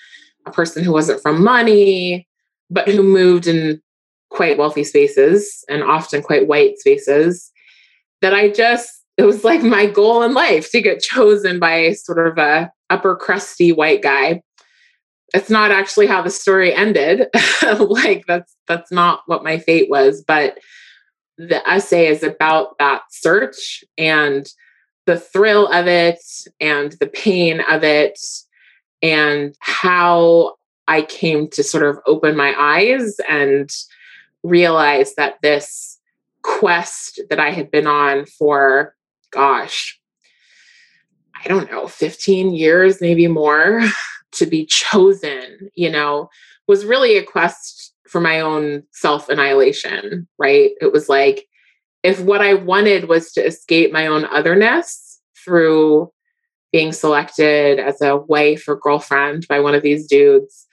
[0.47, 2.27] a person who wasn't from money,
[2.71, 3.81] but who moved in
[4.31, 7.51] quite wealthy spaces and often quite white spaces,
[8.21, 12.27] that I just, it was like my goal in life to get chosen by sort
[12.27, 14.43] of a upper crusty white guy.
[15.35, 17.27] It's not actually how the story ended.
[17.79, 20.59] like that's that's not what my fate was, but
[21.39, 24.53] the essay is about that search and
[25.07, 26.21] the thrill of it
[26.61, 28.19] and the pain of it
[29.03, 30.57] and how
[30.89, 33.71] I came to sort of open my eyes and
[34.43, 35.99] realize that this
[36.43, 38.95] quest that I had been on for,
[39.31, 39.99] gosh,
[41.45, 43.83] I don't know, 15 years, maybe more,
[44.33, 46.31] to be chosen, you know,
[46.67, 50.71] was really a quest for my own self annihilation, right?
[50.81, 51.47] It was like,
[52.03, 56.11] if what I wanted was to escape my own otherness through
[56.73, 60.67] being selected as a wife or girlfriend by one of these dudes,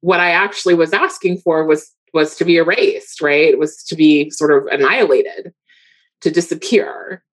[0.00, 3.48] what I actually was asking for was was to be erased, right?
[3.48, 5.52] It was to be sort of annihilated,
[6.20, 7.24] to disappear.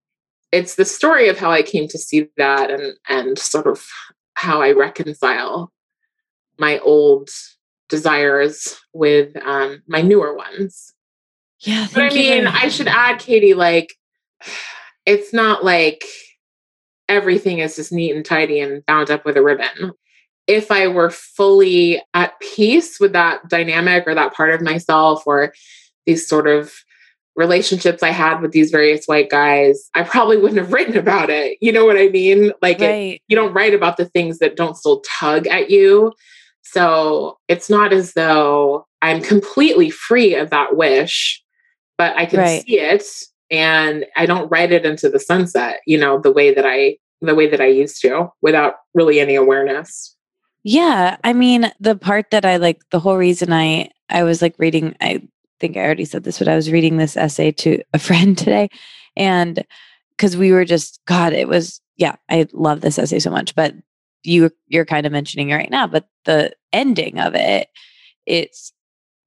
[0.50, 3.86] It's the story of how I came to see that and and sort of
[4.34, 5.72] how I reconcile
[6.58, 7.30] my old
[7.92, 10.94] desires with um, my newer ones.
[11.60, 11.86] Yeah.
[11.92, 13.94] But I mean, I should add, Katie, like,
[15.06, 16.02] it's not like
[17.08, 19.92] everything is just neat and tidy and bound up with a ribbon.
[20.46, 25.52] If I were fully at peace with that dynamic or that part of myself or
[26.06, 26.72] these sort of
[27.36, 31.58] relationships I had with these various white guys, I probably wouldn't have written about it.
[31.60, 32.52] You know what I mean?
[32.62, 33.16] Like, right.
[33.16, 36.14] it, you don't write about the things that don't still tug at you.
[36.62, 41.42] So it's not as though I'm completely free of that wish,
[41.98, 42.64] but I can right.
[42.64, 43.04] see it
[43.50, 47.34] and I don't write it into the sunset, you know, the way that I the
[47.36, 50.16] way that I used to without really any awareness.
[50.64, 54.54] Yeah, I mean, the part that I like the whole reason I I was like
[54.58, 55.22] reading I
[55.60, 58.68] think I already said this, but I was reading this essay to a friend today
[59.16, 59.64] and
[60.18, 63.74] cuz we were just god, it was yeah, I love this essay so much, but
[64.24, 67.68] you you're kind of mentioning right now, but the ending of it,
[68.26, 68.72] it's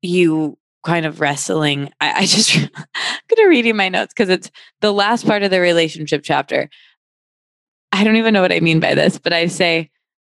[0.01, 1.91] you kind of wrestling.
[1.99, 2.55] I, I just
[2.95, 6.69] I'm gonna read you my notes because it's the last part of the relationship chapter.
[7.91, 9.89] I don't even know what I mean by this, but I say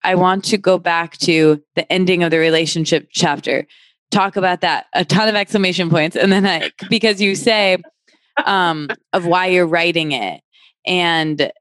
[0.04, 3.66] I want to go back to the ending of the relationship chapter.
[4.10, 4.86] Talk about that.
[4.94, 6.16] A ton of exclamation points.
[6.16, 7.78] And then I because you say
[8.46, 10.40] um of why you're writing it.
[10.86, 11.52] And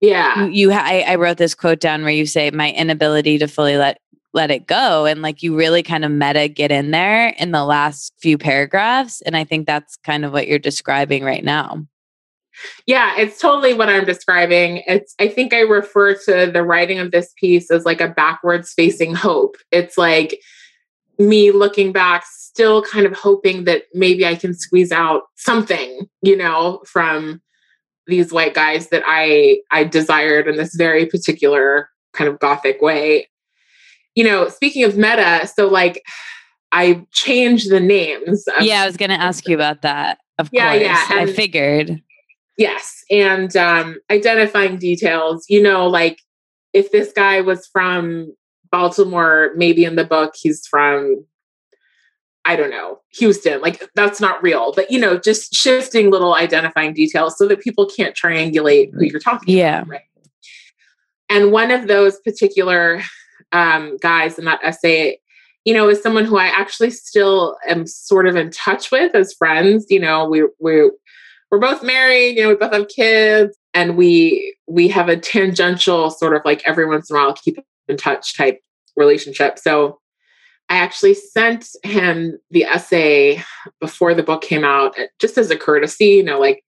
[0.00, 0.46] yeah.
[0.46, 3.76] You, you I, I wrote this quote down where you say my inability to fully
[3.76, 4.00] let
[4.32, 7.64] let it go and like you really kind of meta get in there in the
[7.64, 11.84] last few paragraphs and i think that's kind of what you're describing right now.
[12.86, 14.82] Yeah it's totally what i'm describing.
[14.86, 18.72] It's i think i refer to the writing of this piece as like a backwards
[18.72, 19.56] facing hope.
[19.72, 20.40] It's like
[21.18, 26.36] me looking back still kind of hoping that maybe i can squeeze out something you
[26.36, 27.40] know from
[28.06, 33.28] these white guys that I I desired in this very particular kind of gothic way.
[34.14, 36.02] You know, speaking of meta, so like
[36.72, 38.44] I changed the names.
[38.48, 40.18] Of, yeah, I was going to ask you about that.
[40.38, 42.02] Of yeah, course, yeah, and, I figured.
[42.56, 45.46] Yes, and um, identifying details.
[45.48, 46.18] You know, like
[46.72, 48.34] if this guy was from
[48.70, 51.24] Baltimore, maybe in the book he's from
[52.44, 53.60] I don't know, Houston.
[53.60, 54.72] Like that's not real.
[54.74, 59.20] But you know, just shifting little identifying details so that people can't triangulate who you're
[59.20, 59.78] talking yeah.
[59.78, 59.88] about.
[59.88, 60.00] Right.
[61.28, 63.02] And one of those particular
[63.52, 65.18] um, guys in that essay,
[65.64, 69.34] you know, is someone who I actually still am sort of in touch with as
[69.34, 69.86] friends.
[69.90, 70.90] You know, we we
[71.50, 76.10] we're both married, you know, we both have kids, and we we have a tangential
[76.10, 78.60] sort of like every once in a while keep in touch type
[78.96, 79.58] relationship.
[79.58, 80.00] So
[80.70, 83.42] I actually sent him the essay
[83.80, 86.64] before the book came out, uh, just as a courtesy, you know, like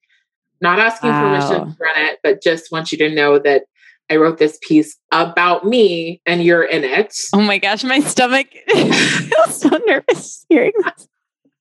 [0.60, 1.22] not asking wow.
[1.22, 3.62] permission to run it, but just want you to know that
[4.10, 7.14] I wrote this piece about me and you're in it.
[7.32, 10.72] Oh my gosh, my stomach feels so nervous hearing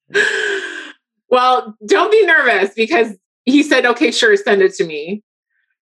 [0.09, 0.25] this.
[1.29, 3.15] Well, don't be nervous because
[3.45, 5.23] he said, okay, sure, send it to me.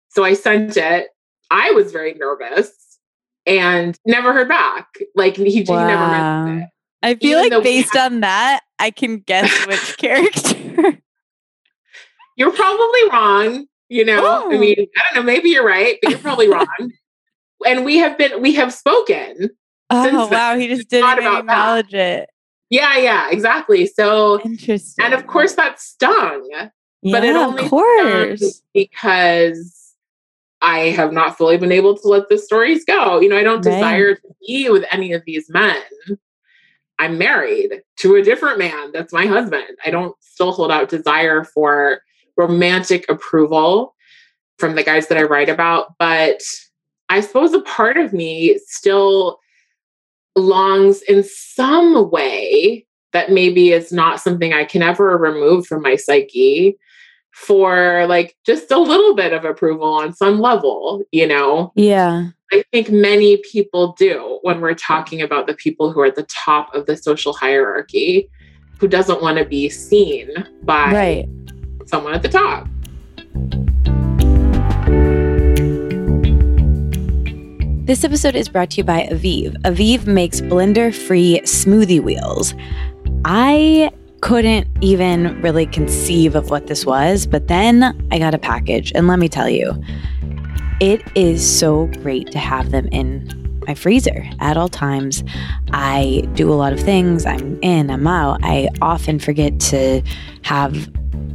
[0.10, 1.08] So I sent it.
[1.50, 2.89] I was very nervous
[3.50, 4.88] and never heard back.
[5.16, 5.80] Like he, wow.
[5.80, 6.70] he never mentioned it.
[7.02, 11.00] I feel Even like based had- on that, I can guess which character.
[12.36, 13.66] You're probably wrong.
[13.90, 14.52] You know, oh.
[14.54, 15.24] I mean, I don't know.
[15.24, 16.68] Maybe you're right, but you're probably wrong.
[17.66, 19.50] and we have been, we have spoken.
[19.90, 22.24] Oh wow, he just didn't acknowledge that.
[22.24, 22.30] it.
[22.70, 23.88] Yeah, yeah, exactly.
[23.88, 25.04] So interesting.
[25.04, 26.48] And of course, that stung.
[26.52, 26.70] Yeah,
[27.12, 29.79] but it only of course because
[30.62, 33.20] I have not fully been able to let the stories go.
[33.20, 33.76] You know, I don't right.
[33.76, 35.82] desire to be with any of these men.
[37.00, 38.92] I'm married to a different man.
[38.92, 39.78] That's my husband.
[39.86, 42.02] I don't still hold out desire for
[42.36, 43.96] romantic approval
[44.58, 46.42] from the guys that I write about, but
[47.08, 49.40] I suppose a part of me still
[50.36, 55.96] longs in some way that maybe is not something I can ever remove from my
[55.96, 56.78] psyche
[57.32, 61.72] for like just a little bit of approval on some level, you know?
[61.76, 62.30] Yeah.
[62.52, 66.24] I think many people do when we're talking about the people who are at the
[66.24, 68.30] top of the social hierarchy
[68.80, 70.30] who doesn't want to be seen
[70.64, 71.30] by right.
[71.86, 72.68] someone at the top.
[77.86, 79.56] This episode is brought to you by Evive.
[79.66, 82.54] Evive makes blender free smoothie wheels.
[83.26, 83.92] I
[84.22, 89.08] couldn't even really conceive of what this was, but then I got a package, and
[89.08, 89.82] let me tell you,
[90.80, 95.24] it is so great to have them in my freezer at all times.
[95.72, 97.26] I do a lot of things.
[97.26, 98.40] I'm in, I'm out.
[98.44, 100.02] I often forget to
[100.44, 100.90] have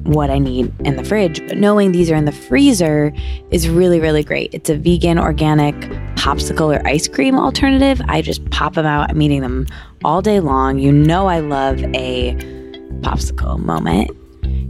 [0.04, 3.12] what I need in the fridge, but knowing these are in the freezer
[3.50, 4.52] is really, really great.
[4.52, 5.74] It's a vegan, organic
[6.16, 8.02] popsicle or ice cream alternative.
[8.08, 9.10] I just pop them out.
[9.10, 9.66] I'm eating them
[10.04, 10.78] all day long.
[10.78, 12.34] You know, I love a
[13.00, 14.10] popsicle moment.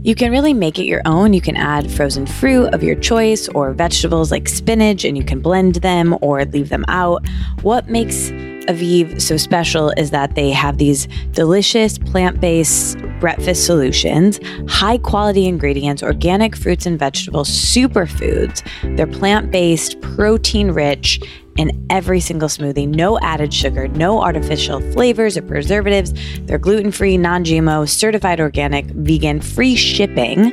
[0.05, 1.33] You can really make it your own.
[1.33, 5.41] You can add frozen fruit of your choice or vegetables like spinach and you can
[5.41, 7.27] blend them or leave them out.
[7.63, 8.29] What makes
[8.67, 15.47] Evive so special is that they have these delicious plant based breakfast solutions, high quality
[15.47, 18.63] ingredients, organic fruits and vegetables, superfoods.
[18.95, 21.19] They're plant based, protein rich,
[21.55, 22.87] in every single smoothie.
[22.87, 26.13] No added sugar, no artificial flavors or preservatives.
[26.41, 30.51] They're gluten free, non GMO, certified organic, vegan, free shipping.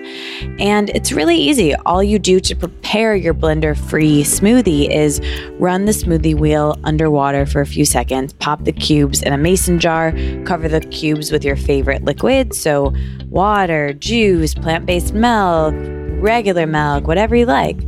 [0.61, 1.75] And it's really easy.
[1.75, 5.21] All you do to prepare your blender free smoothie is
[5.59, 9.81] run the smoothie wheel underwater for a few seconds, pop the cubes in a mason
[9.81, 10.13] jar,
[10.45, 12.55] cover the cubes with your favorite liquid.
[12.55, 12.95] So,
[13.29, 15.75] water, juice, plant based milk,
[16.23, 17.79] regular milk, whatever you like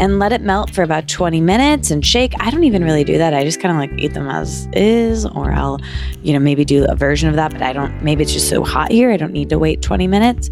[0.00, 2.32] and let it melt for about 20 minutes and shake.
[2.40, 3.34] I don't even really do that.
[3.34, 5.78] I just kind of like eat them as is, or I'll,
[6.22, 8.64] you know, maybe do a version of that, but I don't, maybe it's just so
[8.64, 9.10] hot here.
[9.10, 10.48] I don't need to wait 20 minutes.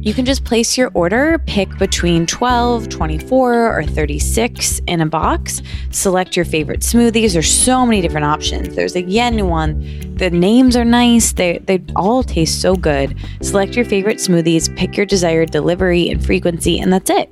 [0.00, 5.60] You can just place your order, pick between 12, 24, or 36 in a box.
[5.90, 7.32] Select your favorite smoothies.
[7.32, 8.76] There's so many different options.
[8.76, 10.14] There's a yen one.
[10.14, 11.32] The names are nice.
[11.32, 13.16] They, they all taste so good.
[13.42, 17.28] Select your favorite smoothies, pick your desired delivery and frequency, and that's it.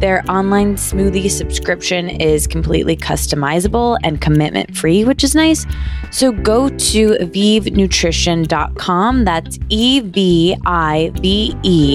[0.00, 5.64] Their online smoothie subscription is completely customizable and commitment free, which is nice.
[6.10, 9.24] So go to evivenutrition.com.
[9.24, 11.93] That's E V I V E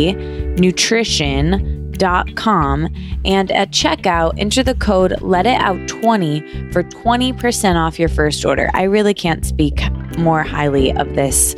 [0.57, 2.87] nutrition.com.
[3.25, 8.45] And at checkout, enter the code Let It Out 20 for 20% off your first
[8.45, 8.69] order.
[8.73, 9.81] I really can't speak
[10.17, 11.55] more highly of this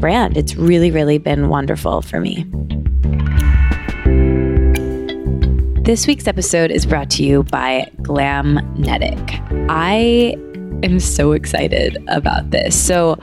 [0.00, 0.36] brand.
[0.36, 2.44] It's really, really been wonderful for me.
[5.82, 9.66] This week's episode is brought to you by Glamnetic.
[9.68, 10.36] I
[10.82, 12.78] am so excited about this.
[12.78, 13.18] So,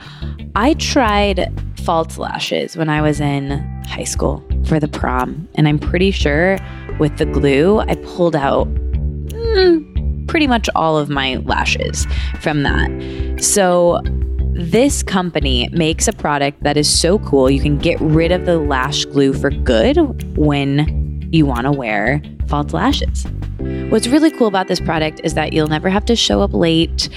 [0.54, 1.52] I tried
[1.88, 3.48] false lashes when I was in
[3.86, 6.58] high school for the prom, and I'm pretty sure
[6.98, 12.06] with the glue, I pulled out mm, pretty much all of my lashes
[12.42, 13.42] from that.
[13.42, 14.02] So,
[14.52, 17.48] this company makes a product that is so cool.
[17.48, 19.96] You can get rid of the lash glue for good
[20.36, 23.26] when you want to wear false lashes.
[23.90, 27.08] What's really cool about this product is that you'll never have to show up late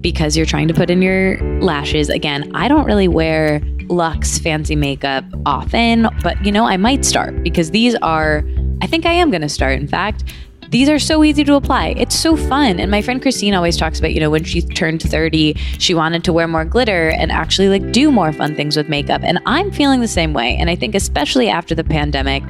[0.00, 2.08] because you're trying to put in your lashes.
[2.08, 7.42] Again, I don't really wear luxe fancy makeup often, but you know, I might start
[7.42, 8.42] because these are,
[8.82, 10.24] I think I am going to start, in fact.
[10.74, 11.94] These are so easy to apply.
[11.96, 12.80] It's so fun.
[12.80, 16.24] And my friend Christine always talks about, you know, when she turned 30, she wanted
[16.24, 19.20] to wear more glitter and actually like do more fun things with makeup.
[19.22, 20.56] And I'm feeling the same way.
[20.56, 22.42] And I think especially after the pandemic,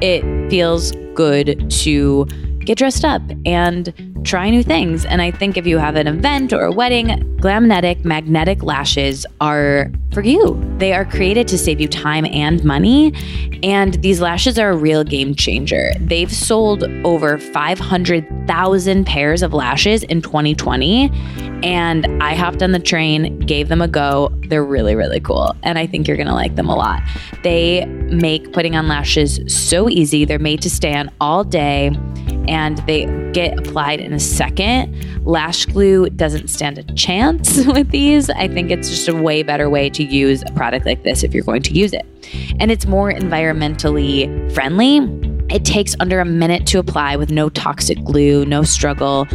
[0.00, 2.28] it feels good to
[2.64, 3.92] get dressed up and
[4.24, 5.04] try new things.
[5.04, 7.08] And I think if you have an event or a wedding,
[7.40, 10.60] Glamnetic magnetic lashes are for you.
[10.78, 13.12] They are created to save you time and money.
[13.62, 15.92] And these lashes are a real game changer.
[16.00, 21.10] They've sold over 500,000 pairs of lashes in 2020.
[21.64, 24.30] And I hopped on the train, gave them a go.
[24.48, 25.56] They're really, really cool.
[25.62, 27.02] And I think you're going to like them a lot.
[27.42, 30.26] They make putting on lashes so easy.
[30.26, 31.96] They're made to stay on all day
[32.46, 35.24] and they get applied in a second.
[35.24, 38.28] Lash glue doesn't stand a chance with these.
[38.28, 41.32] I think it's just a way better way to use a product like this if
[41.32, 42.04] you're going to use it.
[42.60, 44.98] And it's more environmentally friendly.
[45.48, 49.26] It takes under a minute to apply with no toxic glue, no struggle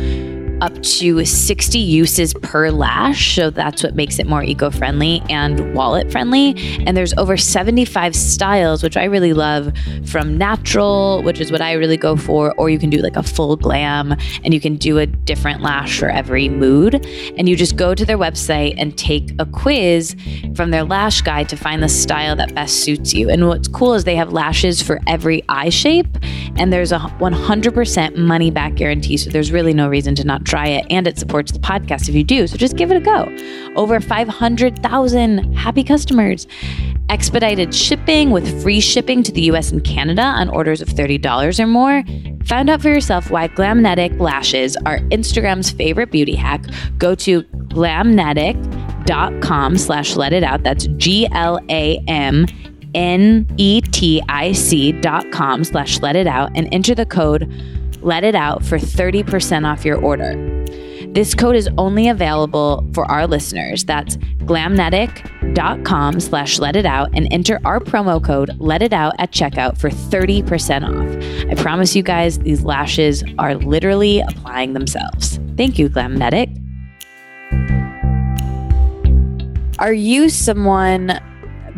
[0.62, 3.36] up to 60 uses per lash.
[3.36, 6.55] So that's what makes it more eco friendly and wallet friendly.
[6.86, 9.72] And there's over 75 styles, which I really love
[10.05, 13.24] from natural, which is what I really go for, or you can do like a
[13.24, 17.05] full glam and you can do a different lash for every mood.
[17.38, 20.16] And you just go to their website and take a quiz
[20.55, 23.30] from their lash guide to find the style that best suits you.
[23.30, 26.07] And what's cool is they have lashes for every eye shape
[26.57, 29.18] and there's a 100% money back guarantee.
[29.18, 30.86] So there's really no reason to not try it.
[30.89, 32.47] And it supports the podcast if you do.
[32.47, 33.32] So just give it a go.
[33.76, 36.47] Over 500,000 happy customers.
[37.10, 41.68] Expedited shipping with free shipping to the US and Canada on orders of $30 or
[41.68, 42.04] more.
[42.45, 46.66] Find out for yourself why Glamnetic lashes are Instagram's favorite beauty hack.
[46.97, 50.64] Go to glamnetic.com slash let it out.
[50.64, 52.45] That's G L A M
[52.95, 57.43] N-E-T-I-C dot com slash let it out and enter the code
[58.02, 60.36] let it out for 30% off your order.
[61.10, 63.84] This code is only available for our listeners.
[63.84, 69.32] That's glamnetic.com slash let it out and enter our promo code let it out at
[69.32, 71.52] checkout for 30% off.
[71.52, 75.39] I promise you guys, these lashes are literally applying themselves.
[75.58, 76.56] Thank you, Glamnetic.
[79.80, 81.20] Are you someone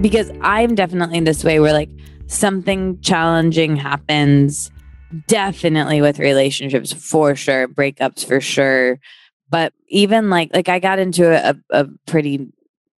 [0.02, 1.90] because I'm definitely this way where like
[2.28, 4.72] something challenging happens,
[5.28, 9.00] definitely with relationships for sure, breakups for sure.
[9.50, 12.48] But even like like I got into a, a pretty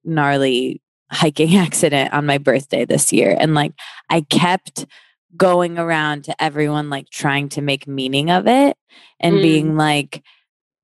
[0.04, 3.36] gnarly hiking accident on my birthday this year.
[3.40, 3.74] And like
[4.10, 4.86] I kept
[5.36, 8.78] going around to everyone like trying to make meaning of it
[9.20, 9.42] and mm.
[9.42, 10.22] being like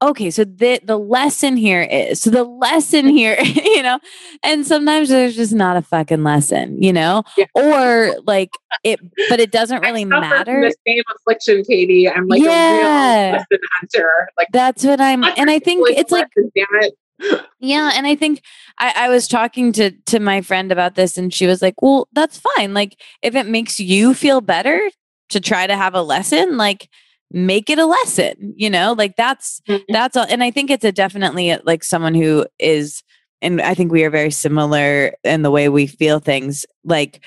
[0.02, 4.00] okay so the the lesson here is so the lesson here you know
[4.44, 7.24] and sometimes there's just not a fucking lesson you know?
[7.38, 7.46] Yeah.
[7.56, 8.52] or like
[8.84, 12.10] it but it doesn't really matter the same affliction katie.
[12.10, 12.50] I'm like yeah.
[12.50, 14.12] a real lesson hunter.
[14.38, 16.94] Like that's what i'm and i think it's like damn it.
[17.60, 18.42] Yeah and i think
[18.78, 22.08] I, I was talking to to my friend about this and she was like well
[22.14, 22.74] that's fine.
[22.74, 24.90] Like if it makes you feel better
[25.30, 26.90] to try to have a lesson like
[27.32, 29.84] make it a lesson you know like that's mm-hmm.
[29.90, 33.04] that's all and i think it's a definitely uh, like someone who is
[33.42, 37.24] and i think we are very similar in the way we feel things like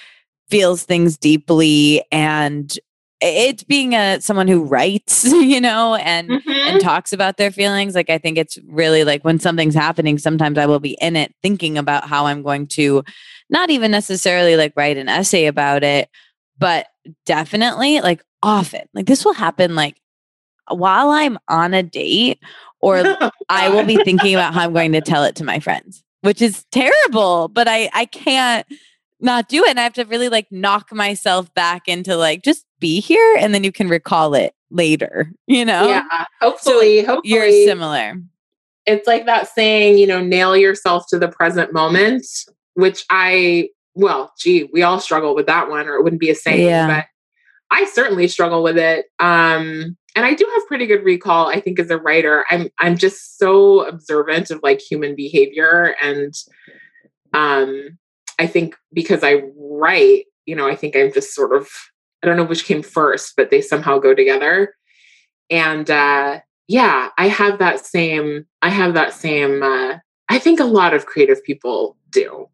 [0.50, 2.78] feels things deeply and
[3.22, 6.50] it's being a someone who writes you know and mm-hmm.
[6.50, 10.58] and talks about their feelings like i think it's really like when something's happening sometimes
[10.58, 13.04] i will be in it thinking about how i'm going to
[13.48, 16.08] not even necessarily like write an essay about it
[16.62, 16.86] but
[17.26, 18.82] definitely like often.
[18.94, 20.00] Like this will happen like
[20.68, 22.38] while I'm on a date
[22.80, 23.02] or
[23.48, 26.40] I will be thinking about how I'm going to tell it to my friends, which
[26.40, 28.66] is terrible, but I I can't
[29.20, 32.64] not do it and I have to really like knock myself back into like just
[32.80, 35.88] be here and then you can recall it later, you know?
[35.88, 36.24] Yeah.
[36.40, 38.20] Hopefully, so hopefully you're similar.
[38.86, 42.26] It's like that saying, you know, nail yourself to the present moment,
[42.74, 46.34] which I well, gee, we all struggle with that one or it wouldn't be a
[46.34, 46.86] saying, yeah.
[46.86, 47.06] but
[47.70, 49.06] I certainly struggle with it.
[49.18, 52.44] Um, and I do have pretty good recall, I think, as a writer.
[52.50, 55.96] I'm I'm just so observant of like human behavior.
[56.02, 56.34] And
[57.32, 57.98] um,
[58.38, 61.68] I think because I write, you know, I think I'm just sort of
[62.22, 64.74] I don't know which came first, but they somehow go together.
[65.50, 70.64] And uh yeah, I have that same, I have that same uh I think a
[70.64, 72.48] lot of creative people do.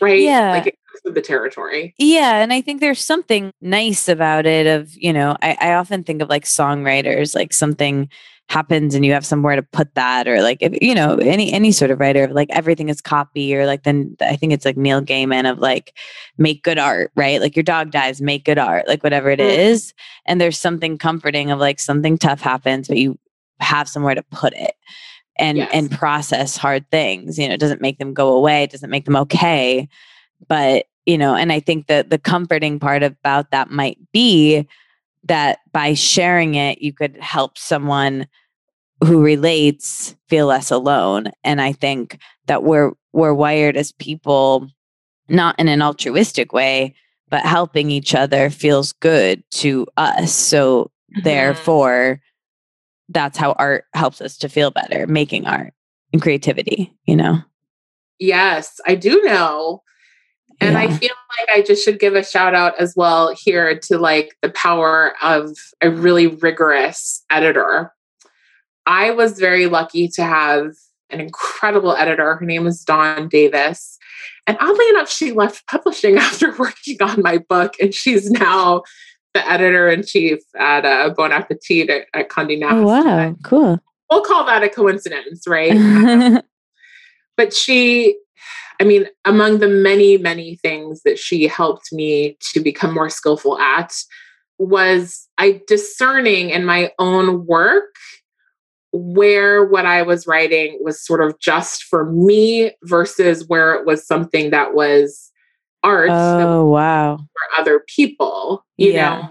[0.00, 0.20] Right?
[0.20, 0.50] Yeah.
[0.50, 0.78] Like
[1.14, 1.94] the territory.
[1.98, 2.42] Yeah.
[2.42, 6.22] And I think there's something nice about it of, you know, I, I often think
[6.22, 8.08] of like songwriters, like something
[8.50, 11.70] happens and you have somewhere to put that or like if you know any any
[11.70, 14.76] sort of writer of like everything is copy or like then i think it's like
[14.76, 15.96] neil gaiman of like
[16.36, 19.92] make good art right like your dog dies make good art like whatever it mm.
[20.26, 23.16] and there's something comforting of like something tough happens but you
[23.60, 24.74] have somewhere to put it
[25.38, 25.70] and yes.
[25.72, 29.04] and process hard things you know it doesn't make them go away it doesn't make
[29.04, 29.88] them okay
[30.48, 34.66] but you know and i think that the comforting part about that might be
[35.24, 38.26] that by sharing it, you could help someone
[39.04, 41.30] who relates feel less alone.
[41.44, 44.68] And I think that we're we're wired as people
[45.28, 46.94] not in an altruistic way,
[47.28, 50.32] but helping each other feels good to us.
[50.32, 51.22] So mm-hmm.
[51.22, 52.20] therefore
[53.08, 55.72] that's how art helps us to feel better, making art
[56.12, 57.38] and creativity, you know?
[58.18, 59.82] Yes, I do know.
[60.60, 60.80] And yeah.
[60.80, 64.36] I feel like I just should give a shout out as well here to like
[64.42, 67.92] the power of a really rigorous editor.
[68.86, 70.72] I was very lucky to have
[71.10, 72.34] an incredible editor.
[72.34, 73.98] Her name is Dawn Davis.
[74.46, 78.82] And oddly enough, she left publishing after working on my book, and she's now
[79.34, 82.74] the editor in chief at uh, Bon Appetit at, at Condé Nast.
[82.74, 83.78] Oh, wow, cool.
[84.10, 86.42] We'll call that a coincidence, right?
[87.36, 88.18] but she,
[88.80, 93.58] I mean, among the many, many things that she helped me to become more skillful
[93.58, 93.94] at
[94.58, 97.94] was I discerning in my own work
[98.92, 104.06] where what I was writing was sort of just for me versus where it was
[104.06, 105.30] something that was
[105.82, 106.10] art.
[106.10, 107.16] Oh, wow.
[107.18, 109.20] For other people, you yeah.
[109.20, 109.30] know?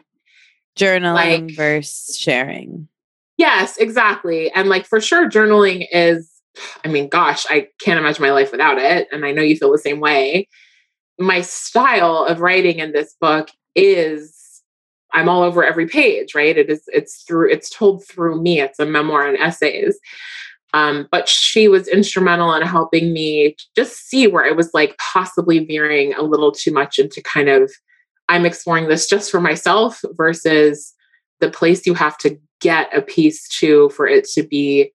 [0.78, 2.88] Journaling like, versus sharing.
[3.38, 4.52] Yes, exactly.
[4.52, 6.29] And like for sure, journaling is,
[6.84, 9.08] I mean, gosh, I can't imagine my life without it.
[9.12, 10.47] And I know you feel the same way.
[11.18, 14.62] My style of writing in this book is
[15.12, 16.58] I'm all over every page, right?
[16.58, 18.62] It is it's through it's told through me.
[18.62, 20.00] It's a memoir and essays.
[20.74, 25.66] Um, but she was instrumental in helping me just see where I was like possibly
[25.66, 27.72] veering a little too much into kind of
[28.28, 30.93] I'm exploring this just for myself versus
[31.39, 34.91] the place you have to get a piece to for it to be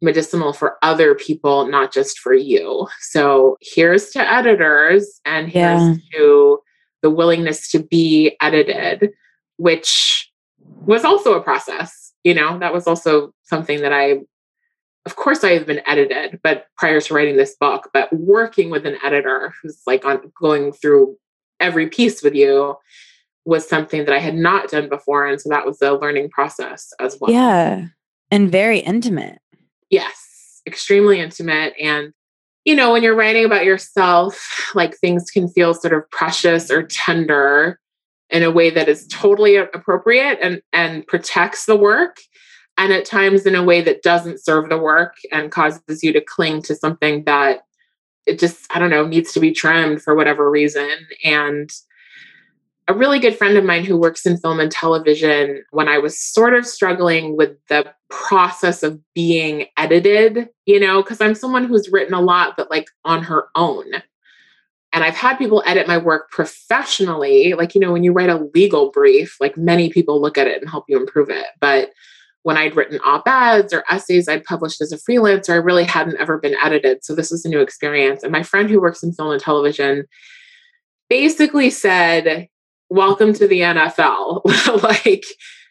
[0.00, 2.86] medicinal for other people, not just for you.
[3.00, 5.94] So here's to editors and here's yeah.
[6.14, 6.58] to
[7.02, 9.10] the willingness to be edited,
[9.56, 10.30] which
[10.84, 12.12] was also a process.
[12.24, 14.20] You know, that was also something that I
[15.06, 18.84] of course I have been edited, but prior to writing this book, but working with
[18.84, 21.16] an editor who's like on going through
[21.60, 22.76] every piece with you
[23.46, 25.26] was something that I had not done before.
[25.26, 27.30] And so that was a learning process as well.
[27.30, 27.86] Yeah.
[28.30, 29.38] And very intimate.
[29.90, 31.74] Yes, extremely intimate.
[31.80, 32.12] And,
[32.64, 36.82] you know, when you're writing about yourself, like things can feel sort of precious or
[36.82, 37.78] tender
[38.30, 42.18] in a way that is totally appropriate and, and protects the work
[42.78, 46.20] and at times in a way that doesn't serve the work and causes you to
[46.20, 47.60] cling to something that
[48.26, 50.90] it just i don't know needs to be trimmed for whatever reason
[51.24, 51.70] and
[52.88, 56.18] a really good friend of mine who works in film and television when i was
[56.18, 61.90] sort of struggling with the process of being edited you know because i'm someone who's
[61.90, 63.84] written a lot but like on her own
[64.92, 67.52] and I've had people edit my work professionally.
[67.54, 70.60] Like, you know, when you write a legal brief, like many people look at it
[70.60, 71.46] and help you improve it.
[71.60, 71.90] But
[72.42, 76.18] when I'd written op eds or essays I'd published as a freelancer, I really hadn't
[76.18, 77.04] ever been edited.
[77.04, 78.22] So this was a new experience.
[78.22, 80.06] And my friend who works in film and television
[81.10, 82.48] basically said,
[82.90, 84.42] Welcome to the NFL.
[84.82, 85.24] like,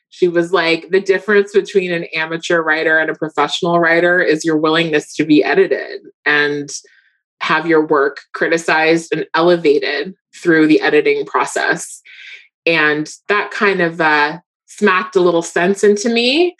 [0.10, 4.58] she was like, the difference between an amateur writer and a professional writer is your
[4.58, 6.70] willingness to be edited and
[7.42, 12.02] have your work criticized and elevated through the editing process.
[12.66, 16.56] And that kind of uh, smacked a little sense into me.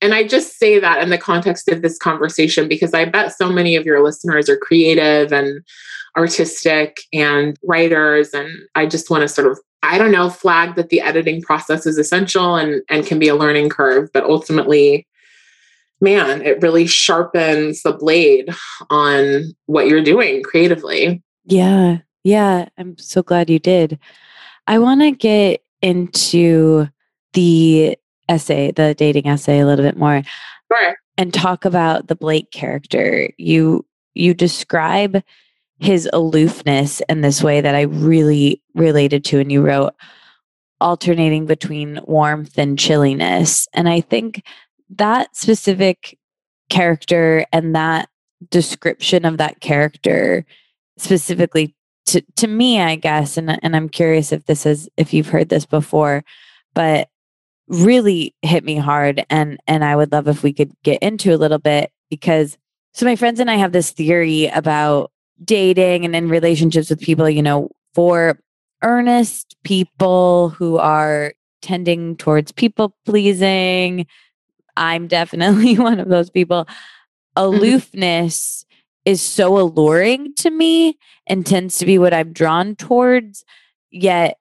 [0.00, 3.50] And I just say that in the context of this conversation because I bet so
[3.50, 5.62] many of your listeners are creative and
[6.16, 8.32] artistic and writers.
[8.32, 11.86] And I just want to sort of, I don't know, flag that the editing process
[11.86, 14.10] is essential and, and can be a learning curve.
[14.12, 15.06] But ultimately,
[16.00, 18.50] man, it really sharpens the blade
[18.90, 21.22] on what you're doing creatively.
[21.44, 21.98] Yeah.
[22.24, 22.68] Yeah.
[22.76, 23.98] I'm so glad you did.
[24.66, 26.86] I want to get into
[27.32, 27.96] the
[28.28, 30.22] essay, the dating essay, a little bit more,
[30.72, 30.96] sure.
[31.16, 33.30] and talk about the Blake character.
[33.38, 35.22] You you describe
[35.80, 39.94] his aloofness in this way that I really related to, and you wrote
[40.80, 44.42] alternating between warmth and chilliness, and I think
[44.90, 46.18] that specific
[46.68, 48.08] character and that
[48.50, 50.46] description of that character
[50.96, 51.74] specifically
[52.06, 55.48] to to me i guess and and i'm curious if this is if you've heard
[55.48, 56.24] this before
[56.74, 57.10] but
[57.70, 61.38] really hit me hard and and I would love if we could get into a
[61.38, 62.58] little bit because
[62.92, 65.12] so my friends and I have this theory about
[65.44, 68.38] dating and in relationships with people, you know, for
[68.82, 71.32] earnest people who are
[71.62, 74.06] tending towards people pleasing.
[74.76, 76.64] I'm definitely one of those people.
[76.64, 76.74] Mm-hmm.
[77.36, 78.64] Aloofness
[79.04, 83.44] is so alluring to me and tends to be what I'm drawn towards,
[83.90, 84.36] yet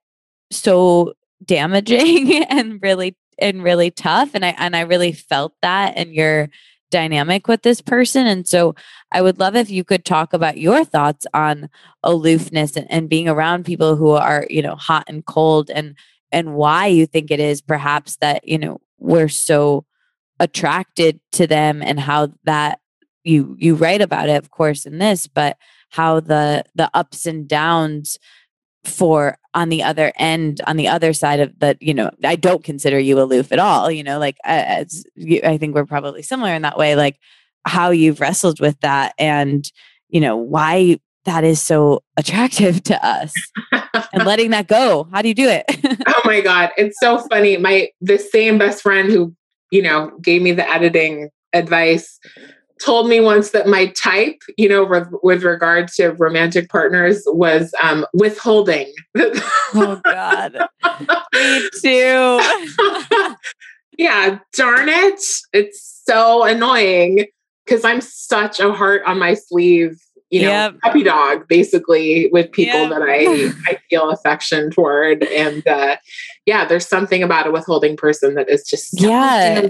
[0.52, 1.14] so
[1.46, 6.50] damaging and really and really tough and I and I really felt that in your
[6.90, 8.28] dynamic with this person.
[8.28, 8.76] And so
[9.12, 11.70] I would love if you could talk about your thoughts on
[12.04, 15.96] aloofness and, and being around people who are you know hot and cold and
[16.32, 19.86] and why you think it is perhaps that you know we're so
[20.40, 22.80] attracted to them and how that
[23.24, 25.58] you you write about it of course in this but
[25.90, 28.18] how the the ups and downs
[28.84, 32.64] for on the other end on the other side of that you know i don't
[32.64, 36.22] consider you aloof at all you know like uh, as you, i think we're probably
[36.22, 37.20] similar in that way like
[37.66, 39.72] how you've wrestled with that and
[40.10, 43.34] you know why that is so attractive to us
[44.14, 45.08] and letting that go.
[45.12, 45.66] How do you do it?
[46.08, 49.36] Oh my god it's so funny my the same best friend who
[49.72, 52.20] you know gave me the editing advice
[52.80, 57.74] told me once that my type, you know, re- with regard to romantic partners was
[57.84, 58.92] um, withholding.
[59.18, 60.58] oh God,
[61.34, 63.36] me too.
[63.98, 65.22] yeah, darn it!
[65.54, 67.26] It's so annoying
[67.66, 70.02] because I'm such a heart on my sleeve.
[70.32, 70.80] You know, yep.
[70.84, 72.90] puppy dog, basically, with people yep.
[72.92, 75.96] that I I feel affection toward, and uh,
[76.46, 79.70] yeah, there's something about a withholding person that is just so yeah.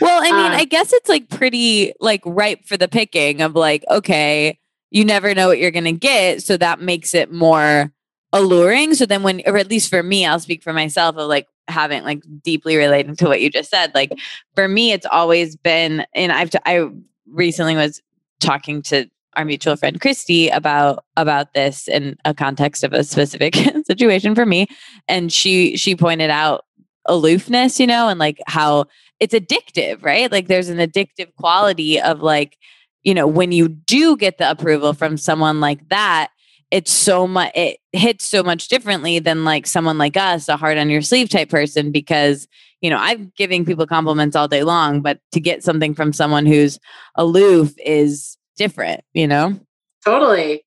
[0.00, 3.54] Well, I mean, um, I guess it's like pretty like ripe for the picking of
[3.54, 4.58] like, okay,
[4.90, 6.42] you never know what you're going to get.
[6.42, 7.92] So that makes it more
[8.32, 8.94] alluring.
[8.94, 12.04] So then when, or at least for me, I'll speak for myself of like having
[12.04, 13.94] like deeply relating to what you just said.
[13.94, 14.12] Like
[14.54, 16.88] for me, it's always been, and I've, t- I
[17.26, 18.00] recently was
[18.40, 23.54] talking to our mutual friend Christy about about this in a context of a specific
[23.86, 24.66] situation for me
[25.08, 26.64] and she she pointed out
[27.04, 28.86] aloofness you know and like how
[29.20, 30.30] it's addictive, right?
[30.30, 32.56] Like there's an addictive quality of like,
[33.02, 36.28] you know, when you do get the approval from someone like that,
[36.70, 40.78] it's so much it hits so much differently than like someone like us, a heart
[40.78, 42.48] on your sleeve type person, because
[42.82, 46.44] you know, I'm giving people compliments all day long, but to get something from someone
[46.44, 46.78] who's
[47.14, 49.58] aloof is different, you know?
[50.04, 50.64] Totally.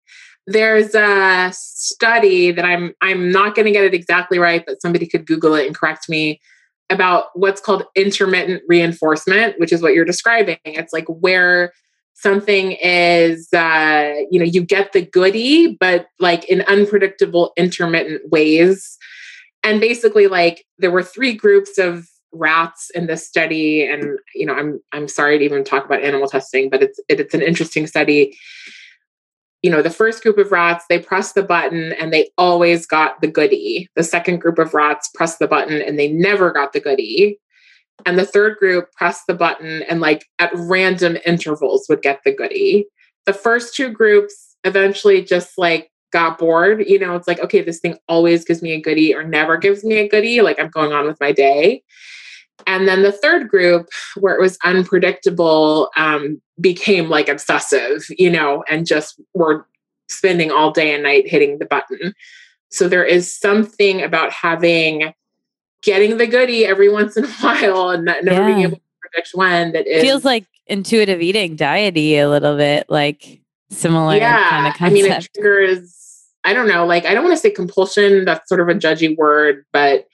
[0.48, 5.06] There's a study that I'm I'm not going to get it exactly right, but somebody
[5.06, 6.42] could Google it and correct me
[6.90, 10.58] about what's called intermittent reinforcement, which is what you're describing.
[10.66, 11.72] It's like where
[12.22, 18.98] something is uh, you know you get the goody but like in unpredictable intermittent ways
[19.64, 24.54] and basically like there were three groups of rats in this study and you know
[24.54, 27.88] i'm i'm sorry to even talk about animal testing but it's it, it's an interesting
[27.88, 28.38] study
[29.62, 33.20] you know, the first group of rats, they pressed the button and they always got
[33.22, 33.90] the goody.
[33.96, 37.40] The second group of rats pressed the button and they never got the goody.
[38.06, 42.34] And the third group pressed the button and, like, at random intervals would get the
[42.34, 42.86] goody.
[43.26, 46.86] The first two groups eventually just like got bored.
[46.88, 49.84] You know, it's like, okay, this thing always gives me a goody or never gives
[49.84, 50.42] me a goody.
[50.42, 51.84] Like, I'm going on with my day.
[52.68, 53.88] And then the third group,
[54.18, 59.66] where it was unpredictable, um, became like obsessive, you know, and just were
[60.10, 62.14] spending all day and night hitting the button.
[62.70, 65.14] So there is something about having
[65.82, 68.48] getting the goody every once in a while and not, never yeah.
[68.48, 72.86] being able to predict when that is, feels like intuitive eating diety a little bit
[72.90, 73.42] like
[73.72, 74.92] similar yeah, kind of concept.
[74.92, 75.96] I mean it triggers
[76.44, 79.16] I don't know, like I don't want to say compulsion, that's sort of a judgy
[79.18, 80.08] word, but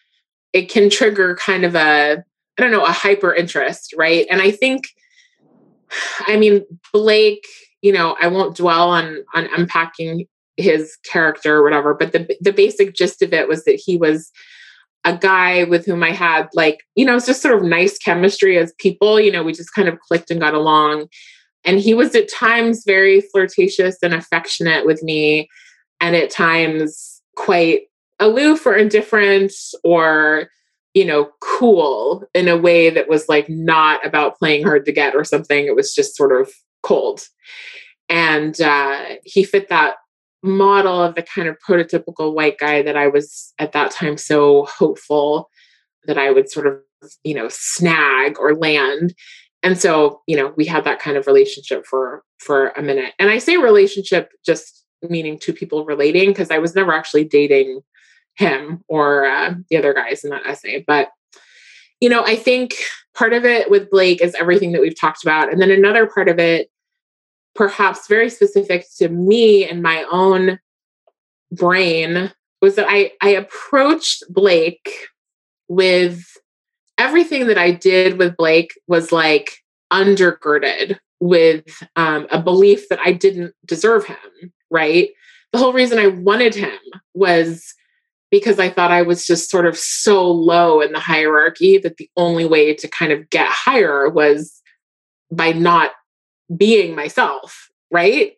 [0.54, 2.24] it can trigger kind of a
[2.58, 4.26] I don't know, a hyper interest, right?
[4.30, 4.84] And I think,
[6.22, 7.45] I mean, Blake,
[7.82, 10.26] you know, I won't dwell on on unpacking
[10.58, 14.32] his character or whatever, but the the basic gist of it was that he was
[15.03, 18.58] a guy with whom I had like, you know, it's just sort of nice chemistry
[18.58, 19.20] as people.
[19.20, 21.08] You know, we just kind of clicked and got along.
[21.64, 25.47] And he was at times very flirtatious and affectionate with me,
[26.01, 27.84] and at times quite
[28.20, 29.51] aloof or indifferent
[29.84, 30.49] or
[30.96, 35.14] you know, cool in a way that was like not about playing hard to get
[35.14, 35.68] or something.
[35.68, 37.22] It was just sort of cold.
[38.08, 39.96] And uh, he fit that
[40.41, 44.66] model of the kind of prototypical white guy that I was at that time so
[44.66, 45.50] hopeful
[46.06, 46.80] that I would sort of,
[47.24, 49.14] you know, snag or land.
[49.64, 53.14] And so, you know, we had that kind of relationship for for a minute.
[53.20, 57.82] And I say relationship just meaning two people relating because I was never actually dating
[58.36, 60.84] him or uh, the other guys in that essay.
[60.86, 61.10] But,
[62.00, 62.76] you know, I think
[63.14, 65.52] part of it with Blake is everything that we've talked about.
[65.52, 66.70] And then another part of it,
[67.54, 70.60] perhaps very specific to me and my own
[71.52, 72.32] brain,
[72.62, 74.90] was that I, I approached Blake
[75.68, 76.24] with
[76.98, 79.58] everything that I did with Blake was like
[79.92, 85.10] undergirded with um, a belief that I didn't deserve him, right?
[85.52, 86.78] The whole reason I wanted him
[87.14, 87.74] was
[88.32, 92.09] because I thought I was just sort of so low in the hierarchy that the
[92.17, 94.61] only way to kind of get higher was
[95.32, 95.91] by not
[96.55, 98.34] being myself, right?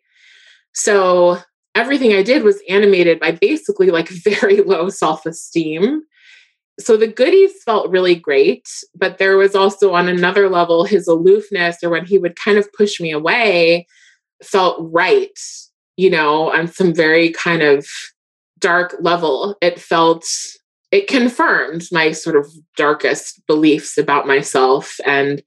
[0.74, 1.38] So
[1.74, 6.02] everything I did was animated by basically like very low self esteem.
[6.80, 11.82] So the goodies felt really great, but there was also on another level his aloofness
[11.82, 13.86] or when he would kind of push me away
[14.42, 15.36] felt right,
[15.96, 17.86] you know, on some very kind of
[18.58, 19.56] dark level.
[19.60, 20.26] It felt,
[20.90, 22.46] it confirmed my sort of
[22.76, 24.96] darkest beliefs about myself.
[25.04, 25.42] And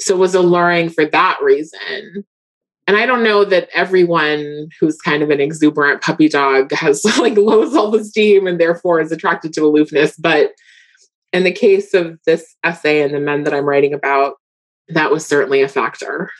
[0.00, 2.24] so was alluring for that reason
[2.86, 7.36] and I don't know that everyone who's kind of an exuberant puppy dog has like
[7.36, 10.16] low self esteem and therefore is attracted to aloofness.
[10.16, 10.52] But
[11.32, 14.34] in the case of this essay and the men that I'm writing about,
[14.88, 16.30] that was certainly a factor.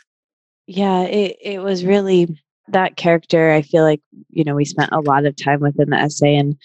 [0.67, 2.39] Yeah, it, it was really
[2.69, 3.51] that character.
[3.51, 6.55] I feel like, you know, we spent a lot of time within the essay and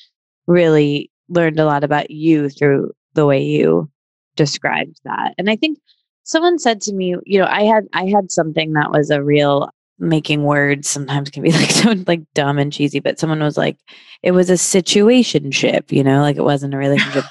[0.47, 3.91] really learned a lot about you through the way you
[4.37, 5.35] described that.
[5.39, 5.79] And I think
[6.31, 9.69] someone said to me you know i had i had something that was a real
[9.99, 13.77] making words sometimes can be like so like dumb and cheesy but someone was like
[14.23, 17.25] it was a situation ship you know like it wasn't a relationship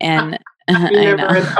[0.00, 1.54] and I know.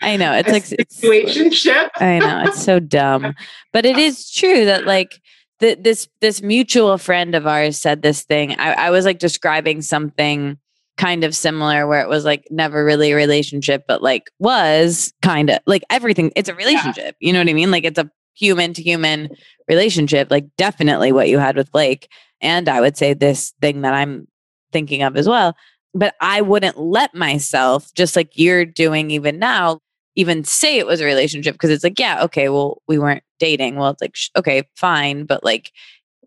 [0.00, 1.92] I know it's a like situation ship.
[1.96, 3.32] I know it's so dumb,
[3.72, 5.20] but it is true that like
[5.60, 8.58] the, this this mutual friend of ours said this thing.
[8.58, 10.58] I, I was like describing something
[10.96, 15.50] kind of similar where it was like never really a relationship but like was kind
[15.50, 17.26] of like everything it's a relationship yeah.
[17.26, 19.28] you know what i mean like it's a human to human
[19.68, 22.08] relationship like definitely what you had with blake
[22.40, 24.26] and i would say this thing that i'm
[24.72, 25.56] thinking of as well
[25.94, 29.80] but i wouldn't let myself just like you're doing even now
[30.14, 33.76] even say it was a relationship because it's like yeah okay well we weren't dating
[33.76, 35.72] well it's like sh- okay fine but like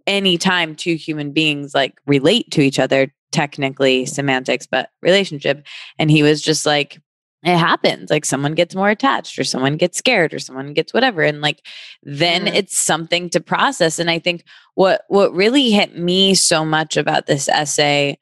[0.05, 5.65] anytime two human beings like relate to each other technically semantics, but relationship.
[5.99, 6.99] And he was just like,
[7.43, 8.09] it happens.
[8.09, 11.21] Like someone gets more attached or someone gets scared or someone gets whatever.
[11.21, 11.63] And like
[12.03, 12.55] then mm-hmm.
[12.55, 13.99] it's something to process.
[13.99, 14.43] And I think
[14.75, 18.17] what what really hit me so much about this essay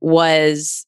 [0.00, 0.84] was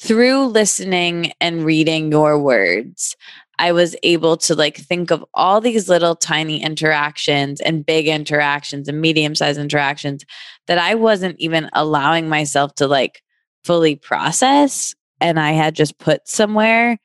[0.00, 3.14] through listening and reading your words,
[3.62, 8.88] I was able to like think of all these little tiny interactions and big interactions
[8.88, 10.24] and medium sized interactions
[10.66, 13.22] that I wasn't even allowing myself to like
[13.62, 14.96] fully process.
[15.20, 16.98] And I had just put somewhere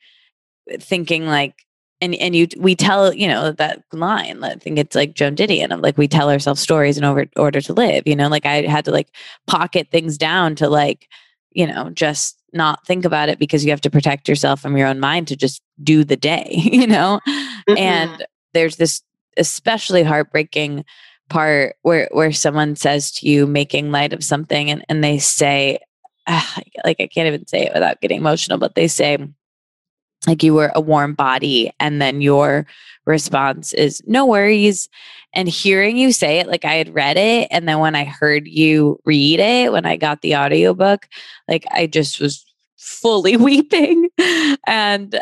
[0.68, 1.54] eh, thinking like,
[2.02, 5.74] and and you we tell you know that line i think it's like joan didion
[5.74, 8.62] of like we tell ourselves stories in order, order to live you know like i
[8.68, 9.08] had to like
[9.48, 11.08] pocket things down to like
[11.54, 14.88] you know just not think about it because you have to protect yourself from your
[14.88, 17.20] own mind to just do the day, you know?
[17.28, 17.78] Mm-hmm.
[17.78, 19.02] And there's this
[19.38, 20.84] especially heartbreaking
[21.30, 25.80] part where where someone says to you making light of something and, and they say
[26.28, 29.18] like I can't even say it without getting emotional, but they say
[30.26, 32.66] like you were a warm body and then your
[33.06, 34.90] response is no worries
[35.34, 38.48] and hearing you say it like i had read it and then when i heard
[38.48, 41.08] you read it when i got the audiobook
[41.48, 42.46] like i just was
[42.78, 44.10] fully weeping
[44.66, 45.22] and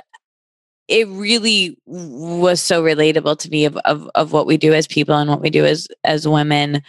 [0.88, 5.16] it really was so relatable to me of, of of what we do as people
[5.16, 6.82] and what we do as as women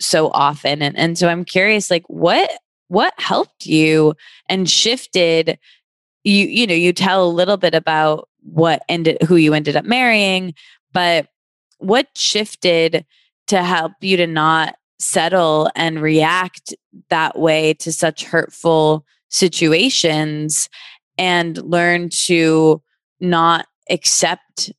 [0.00, 2.50] so often and and so i'm curious like what
[2.88, 4.14] what helped you
[4.48, 5.58] and shifted
[6.24, 9.84] you you know you tell a little bit about what ended who you ended up
[9.84, 10.54] marrying
[10.92, 11.28] but
[11.78, 13.04] what shifted
[13.46, 16.74] to help you to not settle and react
[17.10, 20.68] that way to such hurtful situations
[21.18, 22.80] and learn to
[23.20, 24.70] not accept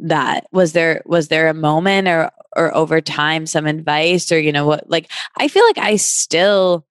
[0.00, 0.46] that.
[0.52, 4.66] Was there was there a moment or or over time some advice or you know
[4.66, 6.86] what like i feel like i still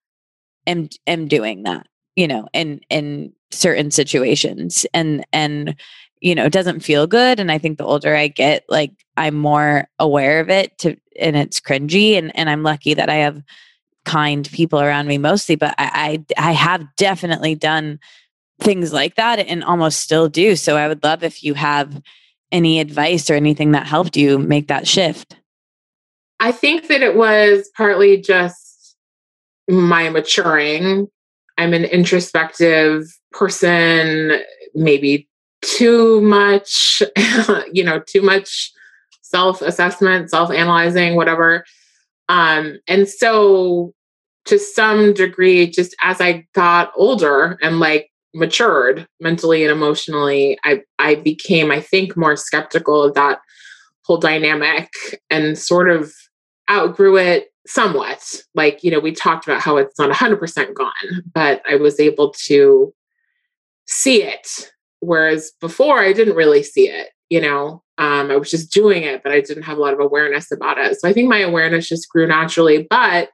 [0.68, 5.76] am am doing that you know in in certain situations and and
[6.22, 7.40] you know it doesn't feel good.
[7.40, 11.36] And i think the older i get like i'm more aware of it to and
[11.36, 13.42] it's cringy and and i'm lucky that i have
[14.06, 18.00] kind people around me mostly but i i, I have definitely done
[18.60, 20.56] things like that and almost still do.
[20.56, 22.02] So i would love if you have
[22.52, 25.36] any advice or anything that helped you make that shift.
[26.40, 28.96] I think that it was partly just
[29.68, 31.08] my maturing.
[31.58, 34.40] I'm an introspective person,
[34.74, 35.28] maybe
[35.62, 37.02] too much,
[37.74, 38.72] you know, too much
[39.22, 41.66] self assessment, self analyzing, whatever.
[42.30, 43.94] Um, and so,
[44.46, 50.82] to some degree, just as I got older and like matured mentally and emotionally, I,
[51.00, 53.40] I became, I think, more skeptical of that
[54.04, 54.90] whole dynamic
[55.30, 56.14] and sort of
[56.70, 58.24] outgrew it somewhat.
[58.54, 62.34] Like, you know, we talked about how it's not 100% gone, but I was able
[62.46, 62.94] to
[63.88, 64.72] see it.
[65.00, 69.24] Whereas before, I didn't really see it, you know, um, I was just doing it,
[69.24, 71.00] but I didn't have a lot of awareness about it.
[71.00, 72.86] So I think my awareness just grew naturally.
[72.90, 73.30] But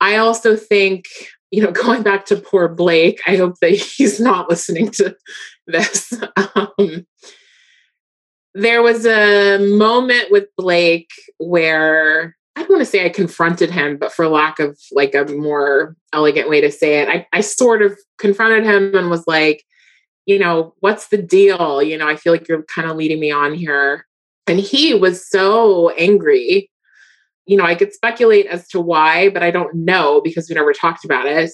[0.00, 1.04] I also think,
[1.50, 5.16] you know, going back to poor Blake, I hope that he's not listening to
[5.66, 6.12] this.
[6.54, 7.06] Um,
[8.54, 13.98] there was a moment with Blake where I don't want to say I confronted him,
[13.98, 17.82] but for lack of like a more elegant way to say it, I, I sort
[17.82, 19.64] of confronted him and was like,
[20.28, 21.82] you know, what's the deal?
[21.82, 24.06] You know, I feel like you're kind of leading me on here.
[24.46, 26.70] And he was so angry.
[27.46, 30.74] You know, I could speculate as to why, but I don't know because we never
[30.74, 31.50] talked about it.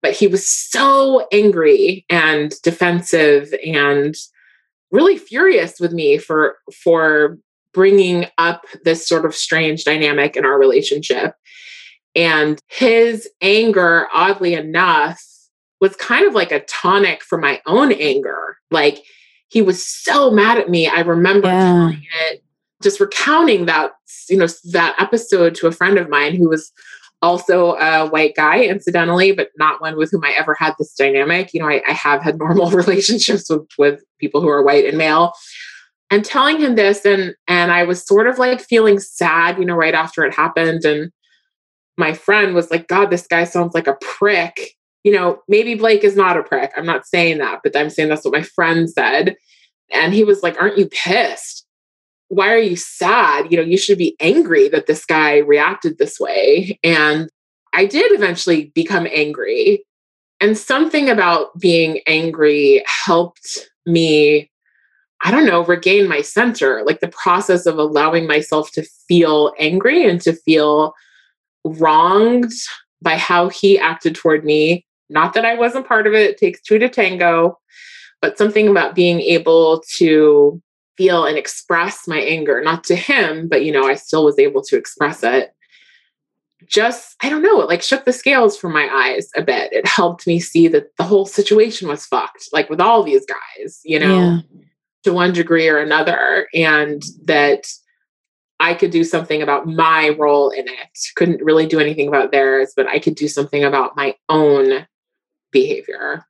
[0.00, 4.14] But he was so angry and defensive and
[4.90, 7.36] really furious with me for for
[7.74, 11.34] bringing up this sort of strange dynamic in our relationship.
[12.14, 15.22] And his anger, oddly enough,
[15.80, 18.58] was kind of like a tonic for my own anger.
[18.70, 19.02] Like
[19.48, 20.86] he was so mad at me.
[20.86, 21.92] I remember yeah.
[22.30, 22.42] it,
[22.82, 23.92] just recounting that,
[24.28, 26.72] you know, that episode to a friend of mine who was
[27.22, 31.52] also a white guy, incidentally, but not one with whom I ever had this dynamic.
[31.52, 34.98] You know, I, I have had normal relationships with, with people who are white and
[34.98, 35.32] male
[36.10, 39.74] and telling him this and and i was sort of like feeling sad you know
[39.74, 41.10] right after it happened and
[41.96, 44.74] my friend was like god this guy sounds like a prick
[45.08, 46.70] you know maybe blake is not a prick.
[46.76, 49.36] I'm not saying that but i'm saying that's what my friend said.
[49.90, 51.64] And he was like aren't you pissed?
[52.28, 53.50] Why are you sad?
[53.50, 56.78] You know you should be angry that this guy reacted this way.
[56.84, 57.30] And
[57.72, 59.82] i did eventually become angry.
[60.40, 64.50] And something about being angry helped me
[65.24, 70.08] I don't know, regain my center, like the process of allowing myself to feel angry
[70.08, 70.94] and to feel
[71.64, 72.52] wronged
[73.02, 74.84] by how he acted toward me.
[75.10, 77.58] Not that I wasn't part of it, it takes two to tango,
[78.20, 80.60] but something about being able to
[80.96, 84.62] feel and express my anger, not to him, but you know, I still was able
[84.62, 85.54] to express it.
[86.66, 89.72] Just, I don't know, it like shook the scales from my eyes a bit.
[89.72, 93.80] It helped me see that the whole situation was fucked, like with all these guys,
[93.84, 94.18] you know.
[94.18, 94.40] Yeah
[95.04, 97.66] to one degree or another and that
[98.60, 100.98] I could do something about my role in it.
[101.14, 104.86] Couldn't really do anything about theirs, but I could do something about my own
[105.50, 106.24] behavior.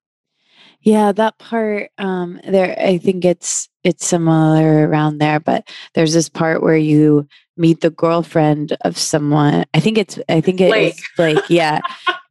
[0.81, 6.29] Yeah, that part um there I think it's it's similar around there, but there's this
[6.29, 9.65] part where you meet the girlfriend of someone.
[9.75, 10.95] I think it's I think it Blake.
[10.95, 11.81] is Blake, yeah.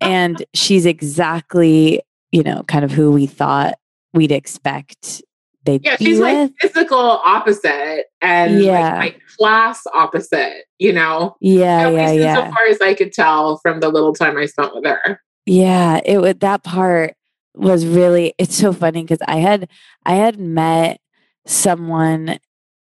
[0.01, 3.75] and she's exactly, you know, kind of who we thought
[4.13, 5.21] we'd expect
[5.67, 8.97] they yeah she's my physical opposite and yeah.
[8.97, 13.79] like class opposite you know yeah yeah yeah so far as i could tell from
[13.79, 17.15] the little time i spent with her yeah it would that part
[17.55, 19.69] was really it's so funny because i had
[20.05, 20.99] i had met
[21.45, 22.37] someone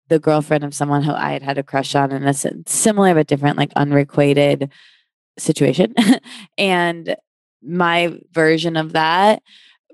[0.09, 3.27] the girlfriend of someone who i had had a crush on in a similar but
[3.27, 4.71] different like unrequited
[5.39, 5.93] situation
[6.57, 7.15] and
[7.63, 9.41] my version of that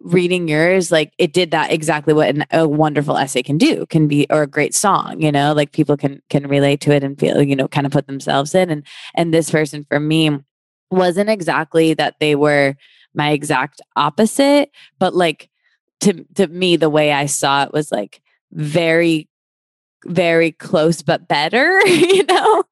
[0.04, 4.08] reading yours, like it did that exactly what an, a wonderful essay can do, can
[4.08, 7.18] be, or a great song, you know, like people can, can relate to it and
[7.18, 8.70] feel, you know, kind of put themselves in.
[8.70, 10.40] And, and this person for me
[10.94, 12.76] wasn't exactly that they were
[13.14, 15.50] my exact opposite, but like
[16.02, 18.22] to, to me, the way I saw it was like
[18.52, 19.28] very
[20.06, 22.64] very close but better, you know?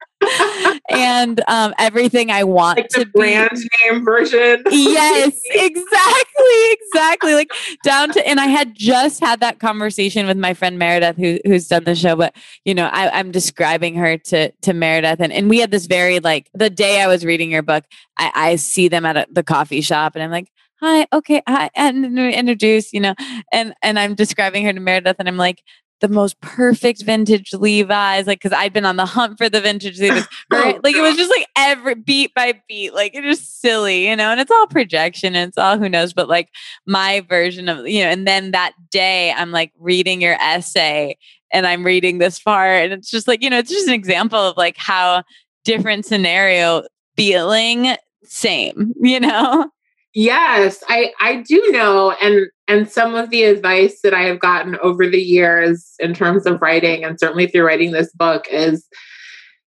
[0.88, 3.90] And um, everything I want like to brand be.
[3.90, 4.62] name version.
[4.70, 7.34] yes, exactly, exactly.
[7.34, 7.50] Like
[7.84, 11.68] down to, and I had just had that conversation with my friend Meredith, who who's
[11.68, 12.16] done the show.
[12.16, 15.86] But you know, I, I'm describing her to to Meredith, and and we had this
[15.86, 17.84] very like the day I was reading your book,
[18.18, 20.48] I, I see them at a, the coffee shop, and I'm like,
[20.82, 23.14] hi okay hi and introduce you know
[23.52, 25.62] and and i'm describing her to meredith and i'm like
[26.02, 29.98] the most perfect vintage Levi's, like because I'd been on the hunt for the vintage
[29.98, 30.28] Levi's.
[30.52, 30.74] Right?
[30.76, 34.16] Oh, like it was just like every beat by beat, like it's just silly, you
[34.16, 34.30] know.
[34.30, 36.12] And it's all projection, and it's all who knows.
[36.12, 36.50] But like
[36.86, 41.16] my version of you know, and then that day I'm like reading your essay,
[41.52, 44.38] and I'm reading this part, and it's just like you know, it's just an example
[44.38, 45.22] of like how
[45.64, 46.82] different scenario
[47.16, 49.70] feeling same, you know.
[50.14, 54.76] Yes, I I do know and and some of the advice that I have gotten
[54.82, 58.86] over the years in terms of writing and certainly through writing this book is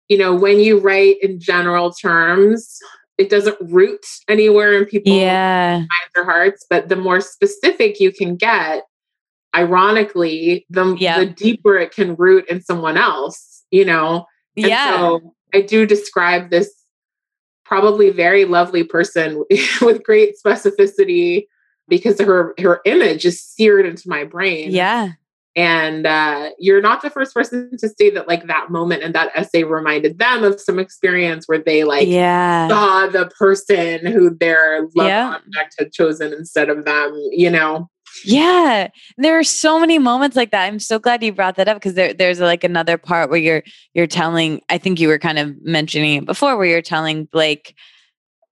[0.08, 2.78] you know, when you write in general terms,
[3.16, 5.78] it doesn't root anywhere in people's yeah.
[5.78, 8.82] minds or hearts, but the more specific you can get,
[9.56, 11.18] ironically, the, yep.
[11.18, 14.26] the deeper it can root in someone else, you know.
[14.56, 14.96] And yeah.
[14.96, 16.72] So I do describe this
[17.74, 19.42] probably very lovely person
[19.82, 21.46] with great specificity
[21.88, 24.70] because her her image is seared into my brain.
[24.70, 25.10] Yeah.
[25.56, 29.30] And uh, you're not the first person to say that, like that moment and that
[29.36, 32.68] essay reminded them of some experience where they like yeah.
[32.68, 35.34] saw the person who their love yeah.
[35.34, 37.12] object had chosen instead of them.
[37.32, 37.88] You know,
[38.24, 40.64] yeah, there are so many moments like that.
[40.64, 43.62] I'm so glad you brought that up because there, there's like another part where you're
[43.94, 44.60] you're telling.
[44.68, 47.74] I think you were kind of mentioning it before, where you're telling Blake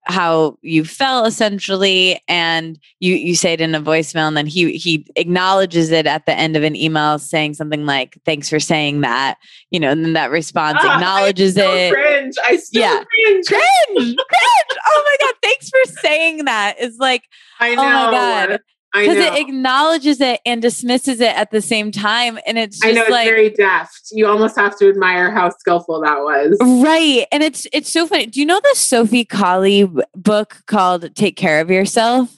[0.04, 4.72] how you felt essentially and you you say it in a voicemail and then he
[4.76, 9.00] he acknowledges it at the end of an email saying something like thanks for saying
[9.02, 9.38] that
[9.70, 11.92] you know and then that response ah, acknowledges it.
[11.92, 12.34] cringe.
[12.48, 13.04] I still yeah.
[13.04, 13.46] cringe.
[13.46, 14.16] Cringe!
[14.16, 14.80] Cringe!
[14.86, 16.80] Oh my god thanks for saying that.
[16.80, 17.24] Is like
[17.60, 18.60] i know oh my god
[18.92, 22.92] because it acknowledges it and dismisses it at the same time and it's just I
[22.92, 24.08] know it's like, very deft.
[24.12, 26.58] You almost have to admire how skillful that was.
[26.60, 28.26] Right and it's it's so funny.
[28.26, 32.36] Do you know the sophie calle book called take care of yourself?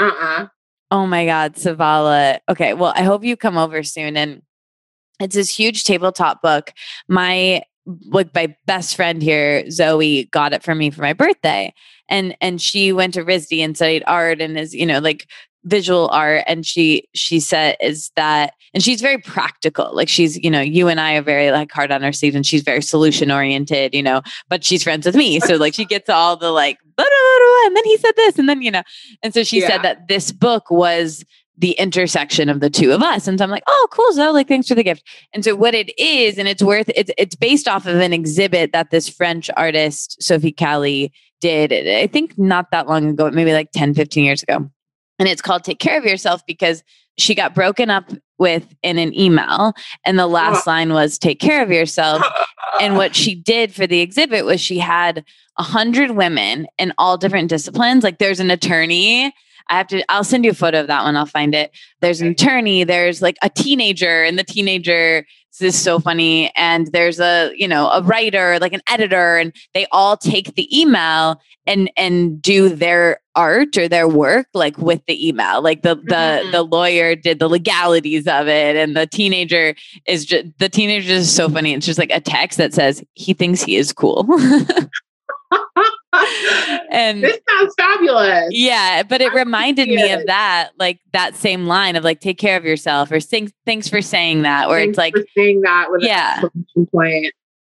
[0.00, 0.48] Uh-uh.
[0.90, 2.40] Oh my god savala.
[2.48, 4.42] Okay well i hope you come over soon and
[5.18, 6.72] it's this huge tabletop book.
[7.08, 7.62] My
[8.06, 11.72] like my best friend here zoe got it for me for my birthday
[12.08, 15.28] and and she went to RISD and studied art and is you know like
[15.66, 20.50] visual art and she she said is that and she's very practical like she's you
[20.50, 23.32] know you and i are very like hard on our sleeves and she's very solution
[23.32, 26.78] oriented you know but she's friends with me so like she gets all the like
[26.98, 28.82] and then he said this and then you know
[29.22, 29.66] and so she yeah.
[29.66, 31.24] said that this book was
[31.58, 33.26] the intersection of the two of us.
[33.26, 34.12] And so I'm like, oh, cool.
[34.12, 35.02] So like, thanks for the gift.
[35.32, 38.72] And so what it is, and it's worth it's it's based off of an exhibit
[38.72, 41.10] that this French artist, Sophie Calle,
[41.40, 44.70] did, I think not that long ago, maybe like 10, 15 years ago
[45.18, 46.82] and it's called Take Care of Yourself because
[47.18, 49.72] she got broken up with in an email
[50.04, 50.70] and the last uh-huh.
[50.70, 52.22] line was take care of yourself.
[52.80, 55.24] And what she did for the exhibit was she had
[55.58, 58.04] a hundred women in all different disciplines.
[58.04, 59.32] Like there's an attorney.
[59.68, 61.16] I have to, I'll send you a photo of that one.
[61.16, 61.72] I'll find it.
[62.00, 65.26] There's an attorney, there's like a teenager, and the teenager
[65.58, 66.50] this is so funny.
[66.56, 70.78] And there's a, you know, a writer, like an editor, and they all take the
[70.78, 75.62] email and and do their art or their work like with the email.
[75.62, 76.50] Like the the mm-hmm.
[76.52, 79.74] the lawyer did the legalities of it, and the teenager
[80.06, 81.74] is just the teenager is so funny.
[81.74, 84.26] It's just like a text that says he thinks he is cool.
[86.90, 88.48] and this sounds fabulous.
[88.50, 92.56] Yeah, but it reminded me of that, like that same line of like take care
[92.56, 96.02] of yourself or sing, thanks for saying that, or thanks it's like saying that with
[96.02, 96.42] yeah.
[96.92, 97.32] point.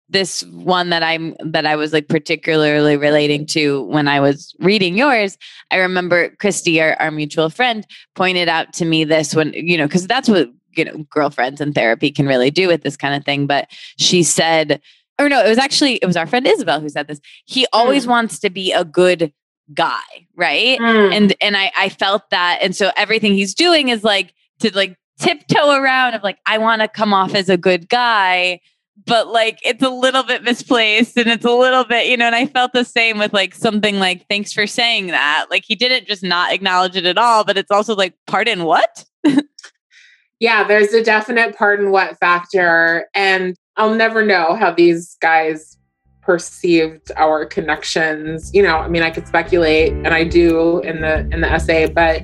[0.09, 4.97] This one that I'm that I was like particularly relating to when I was reading
[4.97, 5.39] yours,
[5.71, 9.87] I remember Christy, our, our mutual friend, pointed out to me this when, you know,
[9.87, 13.25] because that's what you know, girlfriends and therapy can really do with this kind of
[13.25, 13.47] thing.
[13.47, 13.69] But
[13.99, 14.81] she said,
[15.25, 17.21] or no, it was actually it was our friend Isabel who said this.
[17.45, 18.11] He always mm.
[18.11, 19.33] wants to be a good
[19.75, 20.79] guy, right?
[20.79, 21.15] Mm.
[21.15, 24.97] And and I I felt that, and so everything he's doing is like to like
[25.19, 28.61] tiptoe around of like I want to come off as a good guy,
[29.07, 32.27] but like it's a little bit misplaced and it's a little bit you know.
[32.27, 35.47] And I felt the same with like something like thanks for saying that.
[35.51, 39.05] Like he didn't just not acknowledge it at all, but it's also like pardon what.
[40.41, 43.09] yeah, there's a definite pardon what factor.
[43.15, 45.79] And I'll never know how these guys
[46.21, 48.51] perceived our connections.
[48.55, 51.89] You know, I mean, I could speculate, and I do in the in the essay,
[51.89, 52.23] but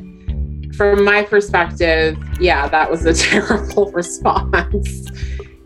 [0.77, 5.11] from my perspective, yeah, that was a terrible response.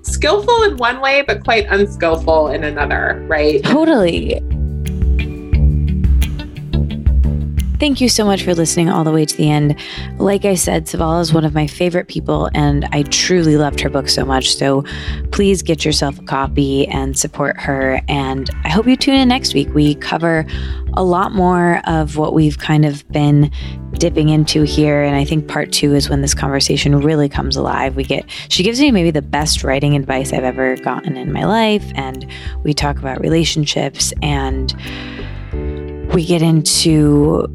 [0.03, 3.63] Skillful in one way, but quite unskillful in another, right?
[3.63, 4.41] Totally.
[7.83, 9.75] Thank you so much for listening all the way to the end.
[10.17, 13.91] Like I said, Savala is one of my favorite people, and I truly loved her
[13.91, 14.55] book so much.
[14.55, 14.85] So
[15.33, 18.01] please get yourself a copy and support her.
[18.07, 19.69] And I hope you tune in next week.
[19.75, 20.47] We cover
[20.93, 23.51] a lot more of what we've kind of been
[23.95, 25.03] dipping into here.
[25.03, 27.97] And I think part two is when this conversation really comes alive.
[27.97, 31.45] We get, she gives me maybe the best writing advice I've ever gotten in my
[31.47, 31.91] life.
[31.97, 32.31] And
[32.63, 34.73] we talk about relationships and
[36.15, 37.49] we get into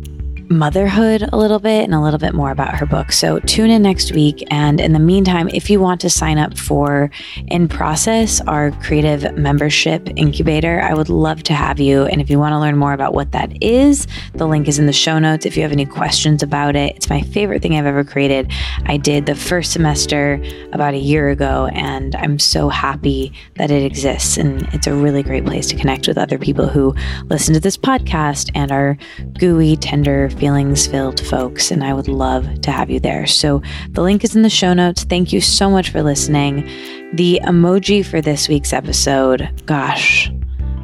[0.50, 3.12] motherhood a little bit and a little bit more about her book.
[3.12, 4.46] So tune in next week.
[4.50, 7.12] And in the meantime, if you want to sign up for
[7.48, 12.06] In Process, our creative membership incubator, I would love to have you.
[12.06, 14.86] And if you want to learn more about what that is, the link is in
[14.86, 15.46] the show notes.
[15.46, 18.52] If you have any questions about it, it's my favorite thing I've ever created.
[18.86, 20.42] I did the first semester
[20.72, 24.38] about a year ago, and I'm so happy that it exists.
[24.38, 26.96] And it's a really great place to connect with other people who
[27.26, 28.98] listen to this podcast and are
[29.38, 33.28] gooey, tender, feelings filled folks, and I would love to have you there.
[33.28, 35.04] So the link is in the show notes.
[35.04, 36.68] Thank you so much for listening.
[37.14, 40.32] The emoji for this week's episode, gosh,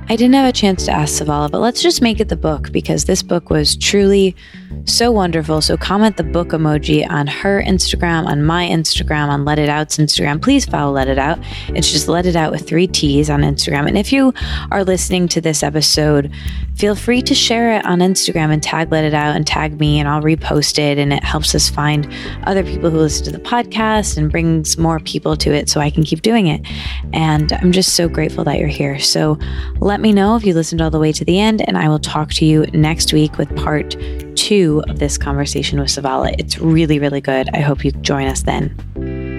[0.09, 2.71] I didn't have a chance to ask Savala, but let's just make it the book
[2.71, 4.35] because this book was truly
[4.85, 5.61] so wonderful.
[5.61, 9.97] So comment the book emoji on her Instagram, on my Instagram, on Let It Out's
[9.97, 10.41] Instagram.
[10.41, 11.39] Please follow Let It Out.
[11.69, 13.87] It's just Let It Out with three T's on Instagram.
[13.87, 14.33] And if you
[14.71, 16.31] are listening to this episode,
[16.75, 19.99] feel free to share it on Instagram and tag Let It Out and tag me,
[19.99, 20.97] and I'll repost it.
[20.97, 22.11] And it helps us find
[22.43, 25.89] other people who listen to the podcast and brings more people to it so I
[25.89, 26.61] can keep doing it.
[27.13, 28.99] And I'm just so grateful that you're here.
[28.99, 29.37] So
[29.79, 31.99] let me know if you listened all the way to the end, and I will
[31.99, 33.95] talk to you next week with part
[34.43, 36.35] two of this conversation with Savala.
[36.37, 37.47] It's really, really good.
[37.53, 39.32] I hope you join us then.